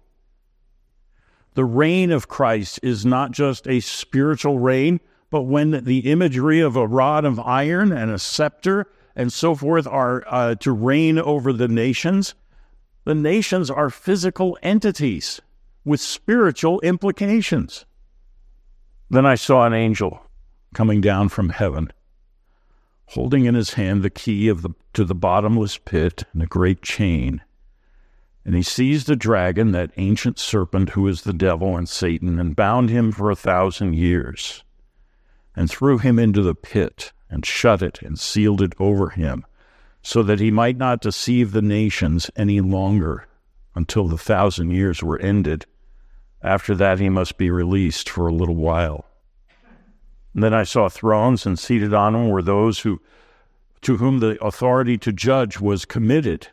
The 1.54 1.64
reign 1.64 2.12
of 2.12 2.28
Christ 2.28 2.78
is 2.84 3.04
not 3.04 3.32
just 3.32 3.66
a 3.66 3.80
spiritual 3.80 4.60
reign, 4.60 5.00
but 5.30 5.42
when 5.42 5.84
the 5.84 6.10
imagery 6.10 6.60
of 6.60 6.76
a 6.76 6.86
rod 6.86 7.24
of 7.24 7.40
iron 7.40 7.92
and 7.92 8.10
a 8.10 8.18
scepter 8.18 8.90
and 9.16 9.32
so 9.32 9.54
forth 9.54 9.86
are 9.86 10.24
uh, 10.26 10.54
to 10.56 10.72
reign 10.72 11.18
over 11.18 11.52
the 11.52 11.68
nations, 11.68 12.34
the 13.04 13.14
nations 13.14 13.70
are 13.70 13.90
physical 13.90 14.58
entities 14.62 15.40
with 15.84 16.00
spiritual 16.00 16.80
implications. 16.80 17.86
Then 19.08 19.26
I 19.26 19.34
saw 19.34 19.66
an 19.66 19.72
angel 19.72 20.20
coming 20.74 21.00
down 21.00 21.28
from 21.28 21.48
heaven 21.48 21.92
holding 23.10 23.44
in 23.44 23.56
his 23.56 23.74
hand 23.74 24.02
the 24.02 24.10
key 24.10 24.48
of 24.48 24.62
the, 24.62 24.70
to 24.92 25.04
the 25.04 25.14
bottomless 25.14 25.78
pit 25.78 26.24
and 26.32 26.42
a 26.42 26.46
great 26.46 26.80
chain. 26.80 27.42
And 28.44 28.54
he 28.54 28.62
seized 28.62 29.08
the 29.08 29.16
dragon, 29.16 29.72
that 29.72 29.90
ancient 29.96 30.38
serpent 30.38 30.90
who 30.90 31.08
is 31.08 31.22
the 31.22 31.32
devil 31.32 31.76
and 31.76 31.88
Satan, 31.88 32.38
and 32.38 32.54
bound 32.54 32.88
him 32.88 33.10
for 33.10 33.30
a 33.30 33.36
thousand 33.36 33.94
years, 33.96 34.62
and 35.60 35.70
threw 35.70 35.98
him 35.98 36.18
into 36.18 36.40
the 36.40 36.54
pit, 36.54 37.12
and 37.28 37.44
shut 37.44 37.82
it, 37.82 38.00
and 38.00 38.18
sealed 38.18 38.62
it 38.62 38.72
over 38.78 39.10
him, 39.10 39.44
so 40.00 40.22
that 40.22 40.40
he 40.40 40.50
might 40.50 40.78
not 40.78 41.02
deceive 41.02 41.52
the 41.52 41.60
nations 41.60 42.30
any 42.34 42.62
longer 42.62 43.26
until 43.74 44.08
the 44.08 44.16
thousand 44.16 44.70
years 44.70 45.02
were 45.02 45.18
ended. 45.18 45.66
After 46.40 46.74
that, 46.76 46.98
he 46.98 47.10
must 47.10 47.36
be 47.36 47.50
released 47.50 48.08
for 48.08 48.26
a 48.26 48.32
little 48.32 48.54
while. 48.54 49.04
And 50.32 50.42
then 50.42 50.54
I 50.54 50.62
saw 50.62 50.88
thrones, 50.88 51.44
and 51.44 51.58
seated 51.58 51.92
on 51.92 52.14
them 52.14 52.30
were 52.30 52.40
those 52.40 52.78
who, 52.78 53.02
to 53.82 53.98
whom 53.98 54.20
the 54.20 54.42
authority 54.42 54.96
to 54.96 55.12
judge 55.12 55.60
was 55.60 55.84
committed. 55.84 56.48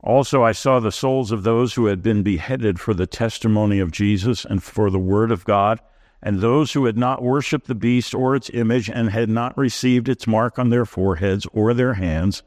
Also, 0.00 0.42
I 0.42 0.52
saw 0.52 0.80
the 0.80 0.90
souls 0.90 1.30
of 1.30 1.42
those 1.42 1.74
who 1.74 1.84
had 1.84 2.02
been 2.02 2.22
beheaded 2.22 2.80
for 2.80 2.94
the 2.94 3.06
testimony 3.06 3.80
of 3.80 3.92
Jesus 3.92 4.46
and 4.46 4.62
for 4.62 4.88
the 4.88 4.98
word 4.98 5.30
of 5.30 5.44
God, 5.44 5.78
and 6.24 6.40
those 6.40 6.72
who 6.72 6.86
had 6.86 6.96
not 6.96 7.22
worshipped 7.22 7.66
the 7.66 7.74
beast 7.74 8.14
or 8.14 8.34
its 8.34 8.50
image 8.54 8.88
and 8.88 9.10
had 9.10 9.28
not 9.28 9.56
received 9.58 10.08
its 10.08 10.26
mark 10.26 10.58
on 10.58 10.70
their 10.70 10.86
foreheads 10.86 11.46
or 11.52 11.74
their 11.74 11.94
hands. 11.94 12.42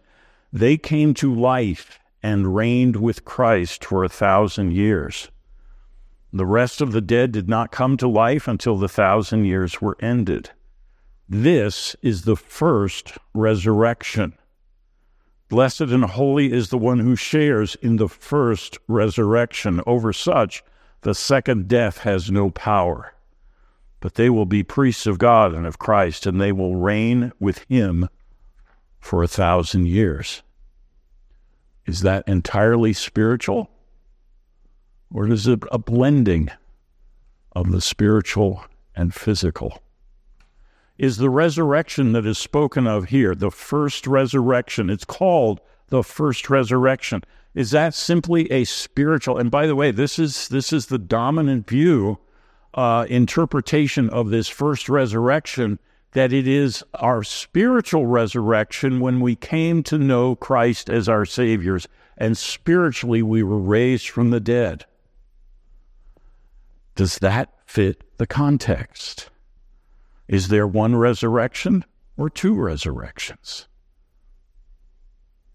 They 0.51 0.77
came 0.77 1.13
to 1.13 1.33
life 1.33 1.99
and 2.23 2.55
reigned 2.55 2.95
with 2.95 3.23
Christ 3.23 3.85
for 3.85 4.03
a 4.03 4.09
thousand 4.09 4.73
years. 4.73 5.29
The 6.33 6.45
rest 6.45 6.81
of 6.81 6.91
the 6.91 7.01
dead 7.01 7.31
did 7.31 7.47
not 7.47 7.71
come 7.71 7.97
to 7.97 8.07
life 8.07 8.47
until 8.47 8.77
the 8.77 8.89
thousand 8.89 9.45
years 9.45 9.79
were 9.79 9.95
ended. 9.99 10.49
This 11.29 11.95
is 12.01 12.23
the 12.23 12.35
first 12.35 13.13
resurrection. 13.35 14.33
Blessed 15.49 15.81
and 15.81 16.03
holy 16.03 16.51
is 16.51 16.69
the 16.69 16.79
one 16.79 16.97
who 16.99 17.15
shares 17.15 17.75
in 17.75 17.97
the 17.97 18.09
first 18.09 18.79
resurrection. 18.87 19.81
Over 19.85 20.11
such, 20.13 20.63
the 21.01 21.13
second 21.13 21.67
death 21.67 21.99
has 21.99 22.31
no 22.31 22.49
power. 22.49 23.13
But 23.99 24.15
they 24.15 24.29
will 24.29 24.45
be 24.45 24.63
priests 24.63 25.07
of 25.07 25.17
God 25.17 25.53
and 25.53 25.65
of 25.65 25.79
Christ, 25.79 26.25
and 26.25 26.39
they 26.39 26.51
will 26.51 26.75
reign 26.75 27.31
with 27.39 27.65
him 27.69 28.09
for 28.99 29.23
a 29.23 29.27
thousand 29.27 29.87
years. 29.87 30.43
Is 31.85 32.01
that 32.01 32.27
entirely 32.27 32.93
spiritual? 32.93 33.69
Or 35.13 35.27
is 35.27 35.47
it 35.47 35.59
a 35.71 35.79
blending 35.79 36.49
of 37.53 37.71
the 37.71 37.81
spiritual 37.81 38.65
and 38.95 39.13
physical? 39.13 39.81
Is 40.97 41.17
the 41.17 41.29
resurrection 41.29 42.11
that 42.11 42.25
is 42.25 42.37
spoken 42.37 42.87
of 42.87 43.05
here, 43.05 43.33
the 43.33 43.51
first 43.51 44.05
resurrection, 44.05 44.89
it's 44.89 45.05
called 45.05 45.61
the 45.87 46.03
first 46.03 46.49
resurrection. 46.49 47.23
Is 47.53 47.71
that 47.71 47.93
simply 47.93 48.51
a 48.51 48.65
spiritual? 48.65 49.37
And 49.37 49.49
by 49.49 49.67
the 49.67 49.75
way, 49.75 49.91
this 49.91 50.19
is 50.19 50.47
this 50.49 50.73
is 50.73 50.87
the 50.87 50.99
dominant 50.99 51.67
view 51.67 52.19
uh, 52.77 53.07
interpretation 53.09 54.07
of 54.11 54.29
this 54.29 54.47
first 54.47 54.87
resurrection 54.87 55.79
that 56.11 56.31
it 56.31 56.47
is 56.47 56.83
our 56.93 57.23
spiritual 57.23 58.05
resurrection 58.05 58.99
when 58.99 59.19
we 59.19 59.35
came 59.35 59.83
to 59.83 59.97
know 59.97 60.35
Christ 60.35 60.89
as 60.89 61.09
our 61.09 61.25
saviors, 61.25 61.87
and 62.17 62.37
spiritually 62.37 63.21
we 63.21 63.43
were 63.43 63.59
raised 63.59 64.09
from 64.09 64.29
the 64.29 64.39
dead. 64.39 64.85
Does 66.95 67.17
that 67.19 67.53
fit 67.65 68.03
the 68.17 68.27
context? 68.27 69.29
Is 70.27 70.47
there 70.47 70.67
one 70.67 70.95
resurrection 70.95 71.83
or 72.15 72.29
two 72.29 72.53
resurrections? 72.55 73.67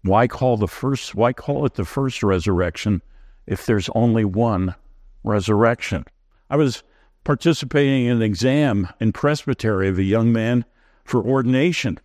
Why 0.03 0.27
call 0.27 0.57
the 0.57 0.67
first 0.67 1.15
why 1.15 1.31
call 1.31 1.65
it 1.65 1.75
the 1.75 1.85
first 1.85 2.21
resurrection 2.21 3.01
if 3.47 3.65
there's 3.65 3.89
only 3.95 4.25
one 4.25 4.75
resurrection? 5.23 6.05
I 6.49 6.57
was 6.57 6.83
participating 7.23 8.05
in 8.05 8.17
an 8.17 8.21
exam 8.21 8.89
in 8.99 9.11
presbytery 9.11 9.87
of 9.87 9.97
a 9.97 10.03
young 10.03 10.31
man 10.31 10.65
for 11.03 11.21
ordination. 11.21 11.99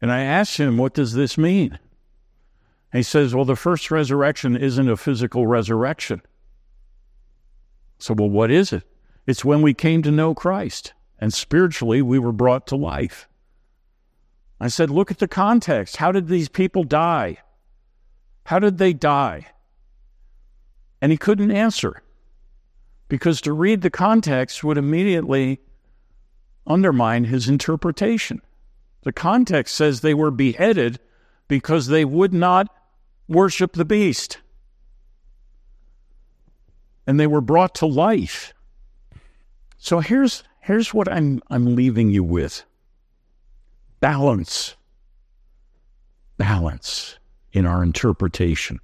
And 0.00 0.12
I 0.12 0.20
asked 0.20 0.58
him, 0.58 0.76
What 0.76 0.94
does 0.94 1.14
this 1.14 1.38
mean? 1.38 1.78
He 2.92 3.02
says, 3.02 3.34
Well, 3.34 3.44
the 3.44 3.56
first 3.56 3.90
resurrection 3.90 4.56
isn't 4.56 4.88
a 4.88 4.96
physical 4.96 5.46
resurrection. 5.46 6.22
So, 7.98 8.14
well, 8.14 8.28
what 8.28 8.50
is 8.50 8.72
it? 8.72 8.82
It's 9.26 9.44
when 9.44 9.62
we 9.62 9.74
came 9.74 10.02
to 10.02 10.10
know 10.10 10.34
Christ 10.34 10.92
and 11.18 11.32
spiritually 11.32 12.02
we 12.02 12.18
were 12.18 12.32
brought 12.32 12.66
to 12.66 12.76
life. 12.76 13.28
I 14.60 14.68
said, 14.68 14.90
look 14.90 15.10
at 15.10 15.18
the 15.18 15.28
context. 15.28 15.96
How 15.96 16.12
did 16.12 16.28
these 16.28 16.48
people 16.48 16.84
die? 16.84 17.38
How 18.44 18.58
did 18.58 18.78
they 18.78 18.92
die? 18.92 19.46
And 21.00 21.10
he 21.10 21.18
couldn't 21.18 21.50
answer 21.50 22.02
because 23.14 23.40
to 23.40 23.52
read 23.52 23.82
the 23.82 23.90
context 23.90 24.64
would 24.64 24.76
immediately 24.76 25.60
undermine 26.66 27.22
his 27.22 27.48
interpretation. 27.48 28.42
The 29.04 29.12
context 29.12 29.76
says 29.76 30.00
they 30.00 30.14
were 30.14 30.32
beheaded 30.32 30.98
because 31.46 31.86
they 31.86 32.04
would 32.04 32.34
not 32.34 32.66
worship 33.28 33.74
the 33.74 33.84
beast 33.84 34.38
and 37.06 37.20
they 37.20 37.28
were 37.28 37.40
brought 37.40 37.76
to 37.76 37.86
life 37.86 38.52
So 39.78 40.00
here's 40.00 40.42
here's 40.58 40.92
what 40.92 41.08
I'm 41.08 41.40
I'm 41.50 41.76
leaving 41.76 42.10
you 42.10 42.24
with. 42.24 42.64
Balance. 44.00 44.74
Balance 46.36 47.20
in 47.52 47.64
our 47.64 47.84
interpretation. 47.84 48.80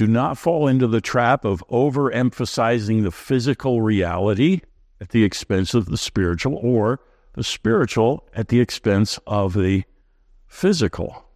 Do 0.00 0.06
not 0.06 0.38
fall 0.38 0.66
into 0.66 0.86
the 0.86 1.02
trap 1.02 1.44
of 1.44 1.62
overemphasizing 1.68 3.02
the 3.02 3.10
physical 3.10 3.82
reality 3.82 4.62
at 4.98 5.10
the 5.10 5.24
expense 5.24 5.74
of 5.74 5.90
the 5.90 5.98
spiritual 5.98 6.56
or 6.56 7.00
the 7.34 7.44
spiritual 7.44 8.26
at 8.32 8.48
the 8.48 8.60
expense 8.60 9.18
of 9.26 9.52
the 9.52 9.84
physical. 10.46 11.26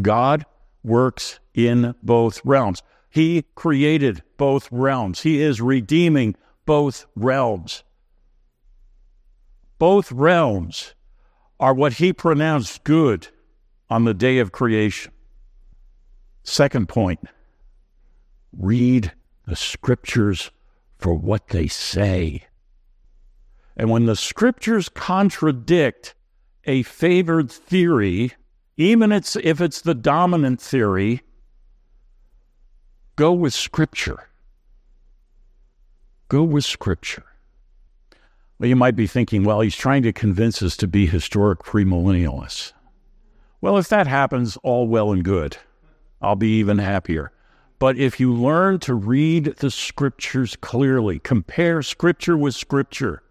God 0.00 0.46
works 0.84 1.40
in 1.52 1.96
both 2.00 2.40
realms. 2.44 2.80
He 3.10 3.42
created 3.56 4.22
both 4.36 4.68
realms. 4.70 5.22
He 5.22 5.42
is 5.42 5.60
redeeming 5.60 6.36
both 6.64 7.06
realms. 7.16 7.82
Both 9.80 10.12
realms 10.12 10.94
are 11.58 11.74
what 11.74 11.94
he 11.94 12.12
pronounced 12.12 12.84
good 12.84 13.26
on 13.90 14.04
the 14.04 14.14
day 14.14 14.38
of 14.38 14.52
creation. 14.52 15.10
Second 16.44 16.88
point 16.88 17.18
read 18.58 19.12
the 19.46 19.56
scriptures 19.56 20.50
for 20.98 21.14
what 21.14 21.48
they 21.48 21.66
say. 21.66 22.44
And 23.76 23.90
when 23.90 24.06
the 24.06 24.16
scriptures 24.16 24.88
contradict 24.88 26.14
a 26.64 26.82
favored 26.82 27.50
theory, 27.50 28.32
even 28.76 29.12
if 29.12 29.36
it's 29.36 29.80
the 29.80 29.94
dominant 29.94 30.60
theory, 30.60 31.22
go 33.14 33.32
with 33.32 33.54
scripture. 33.54 34.28
Go 36.28 36.42
with 36.42 36.64
scripture. 36.64 37.24
Well, 38.58 38.68
you 38.68 38.76
might 38.76 38.96
be 38.96 39.06
thinking, 39.06 39.44
well, 39.44 39.60
he's 39.60 39.76
trying 39.76 40.02
to 40.02 40.12
convince 40.12 40.62
us 40.62 40.76
to 40.78 40.88
be 40.88 41.06
historic 41.06 41.60
premillennialists. 41.60 42.72
Well, 43.60 43.76
if 43.76 43.88
that 43.88 44.06
happens, 44.06 44.56
all 44.62 44.88
well 44.88 45.12
and 45.12 45.22
good. 45.22 45.58
I'll 46.20 46.36
be 46.36 46.58
even 46.58 46.78
happier. 46.78 47.32
But 47.78 47.98
if 47.98 48.18
you 48.18 48.32
learn 48.32 48.78
to 48.80 48.94
read 48.94 49.56
the 49.56 49.70
scriptures 49.70 50.56
clearly, 50.56 51.18
compare 51.18 51.82
scripture 51.82 52.36
with 52.36 52.54
scripture, 52.54 53.22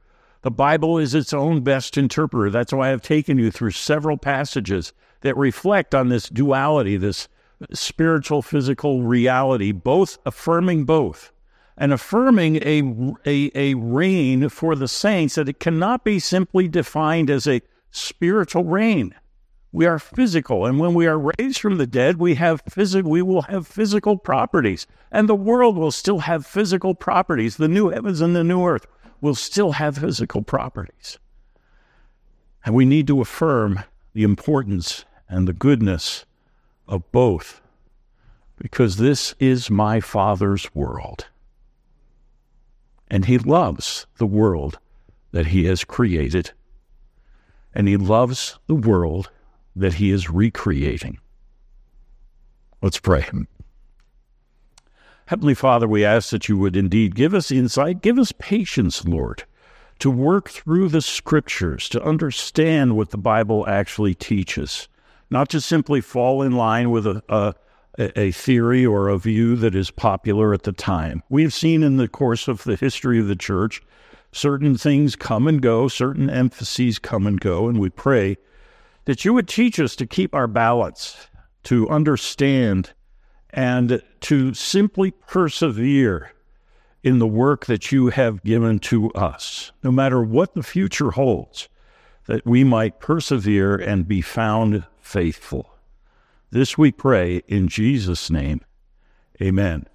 the 0.43 0.51
Bible 0.51 0.99
is 0.99 1.15
its 1.15 1.33
own 1.33 1.61
best 1.61 1.97
interpreter. 1.97 2.51
That's 2.51 2.71
why 2.71 2.91
I've 2.91 3.01
taken 3.01 3.39
you 3.39 3.49
through 3.49 3.71
several 3.71 4.17
passages 4.17 4.93
that 5.21 5.35
reflect 5.35 5.95
on 5.95 6.09
this 6.09 6.29
duality, 6.29 6.97
this 6.97 7.27
spiritual 7.73 8.43
physical 8.43 9.01
reality, 9.01 9.71
both 9.71 10.19
affirming 10.25 10.85
both 10.85 11.31
and 11.77 11.91
affirming 11.91 12.57
a, 12.57 12.83
a, 13.25 13.51
a 13.55 13.73
reign 13.73 14.49
for 14.49 14.75
the 14.75 14.87
saints 14.87 15.35
that 15.35 15.49
it 15.49 15.59
cannot 15.59 16.03
be 16.03 16.19
simply 16.19 16.67
defined 16.67 17.29
as 17.29 17.47
a 17.47 17.61
spiritual 17.89 18.63
reign 18.63 19.15
we 19.75 19.85
are 19.85 19.99
physical 19.99 20.65
and 20.65 20.79
when 20.79 20.93
we 20.93 21.05
are 21.05 21.19
raised 21.37 21.59
from 21.59 21.77
the 21.77 21.85
dead 21.85 22.17
we 22.17 22.35
have 22.35 22.61
physical 22.69 23.11
we 23.11 23.21
will 23.21 23.41
have 23.41 23.67
physical 23.67 24.17
properties 24.17 24.87
and 25.11 25.27
the 25.27 25.35
world 25.35 25.77
will 25.77 25.91
still 25.91 26.19
have 26.19 26.45
physical 26.45 26.95
properties. 26.95 27.57
The 27.57 27.67
new 27.67 27.89
heavens 27.89 28.21
and 28.21 28.33
the 28.33 28.43
new 28.43 28.65
earth 28.65 28.87
will 29.19 29.35
still 29.35 29.73
have 29.73 29.97
physical 29.97 30.41
properties. 30.41 31.19
And 32.65 32.73
we 32.73 32.85
need 32.85 33.05
to 33.07 33.19
affirm 33.19 33.81
the 34.13 34.23
importance 34.23 35.03
and 35.27 35.45
the 35.45 35.53
goodness 35.53 36.25
of 36.87 37.11
both 37.11 37.61
because 38.57 38.95
this 38.95 39.35
is 39.39 39.69
my 39.69 39.99
father's 39.99 40.73
world. 40.73 41.27
And 43.09 43.25
he 43.25 43.37
loves 43.37 44.07
the 44.19 44.25
world 44.25 44.79
that 45.31 45.47
he 45.47 45.65
has 45.65 45.83
created. 45.83 46.51
And 47.73 47.89
he 47.89 47.97
loves 47.97 48.57
the 48.67 48.75
world 48.75 49.29
that 49.75 49.95
he 49.95 50.11
is 50.11 50.29
recreating. 50.29 51.19
Let's 52.81 52.99
pray. 52.99 53.25
Heavenly 55.27 55.55
Father, 55.55 55.87
we 55.87 56.05
ask 56.05 56.29
that 56.29 56.47
you 56.47 56.57
would 56.57 56.75
indeed 56.75 57.15
give 57.15 57.33
us 57.33 57.51
insight, 57.51 58.01
give 58.01 58.19
us 58.19 58.31
patience, 58.37 59.05
Lord, 59.05 59.43
to 59.99 60.11
work 60.11 60.49
through 60.49 60.89
the 60.89 61.01
scriptures, 61.01 61.89
to 61.89 62.03
understand 62.03 62.95
what 62.95 63.09
the 63.09 63.17
Bible 63.17 63.67
actually 63.67 64.13
teaches, 64.13 64.87
not 65.31 65.49
to 65.49 65.61
simply 65.61 65.99
fall 65.99 66.43
in 66.43 66.51
line 66.51 66.91
with 66.91 67.07
a, 67.07 67.23
a, 67.27 67.55
a 68.19 68.31
theory 68.31 68.85
or 68.85 69.09
a 69.09 69.17
view 69.17 69.55
that 69.55 69.73
is 69.73 69.89
popular 69.89 70.53
at 70.53 70.63
the 70.63 70.71
time. 70.71 71.23
We 71.29 71.41
have 71.41 71.53
seen 71.53 71.81
in 71.81 71.97
the 71.97 72.07
course 72.07 72.47
of 72.47 72.63
the 72.63 72.75
history 72.75 73.19
of 73.19 73.27
the 73.27 73.35
church 73.35 73.81
certain 74.31 74.77
things 74.77 75.15
come 75.15 75.47
and 75.47 75.61
go, 75.61 75.87
certain 75.87 76.29
emphases 76.29 76.99
come 76.99 77.25
and 77.25 77.39
go, 77.39 77.67
and 77.67 77.79
we 77.79 77.89
pray 77.89 78.37
that 79.05 79.23
you 79.23 79.33
would 79.33 79.47
teach 79.47 79.79
us 79.79 79.95
to 79.95 80.05
keep 80.05 80.35
our 80.35 80.47
balance, 80.47 81.27
to 81.63 81.87
understand, 81.89 82.93
and 83.51 84.01
to 84.21 84.53
simply 84.53 85.11
persevere 85.11 86.31
in 87.03 87.19
the 87.19 87.27
work 87.27 87.67
that 87.67 87.91
you 87.91 88.07
have 88.09 88.43
given 88.43 88.79
to 88.79 89.11
us, 89.11 89.71
no 89.83 89.91
matter 89.91 90.21
what 90.21 90.55
the 90.55 90.63
future 90.63 91.11
holds, 91.11 91.69
that 92.25 92.45
we 92.45 92.63
might 92.63 92.99
persevere 92.99 93.75
and 93.75 94.07
be 94.07 94.21
found 94.21 94.83
faithful. 94.99 95.69
This 96.49 96.77
we 96.77 96.91
pray 96.91 97.43
in 97.47 97.67
Jesus' 97.67 98.31
name. 98.31 98.61
Amen. 99.41 99.85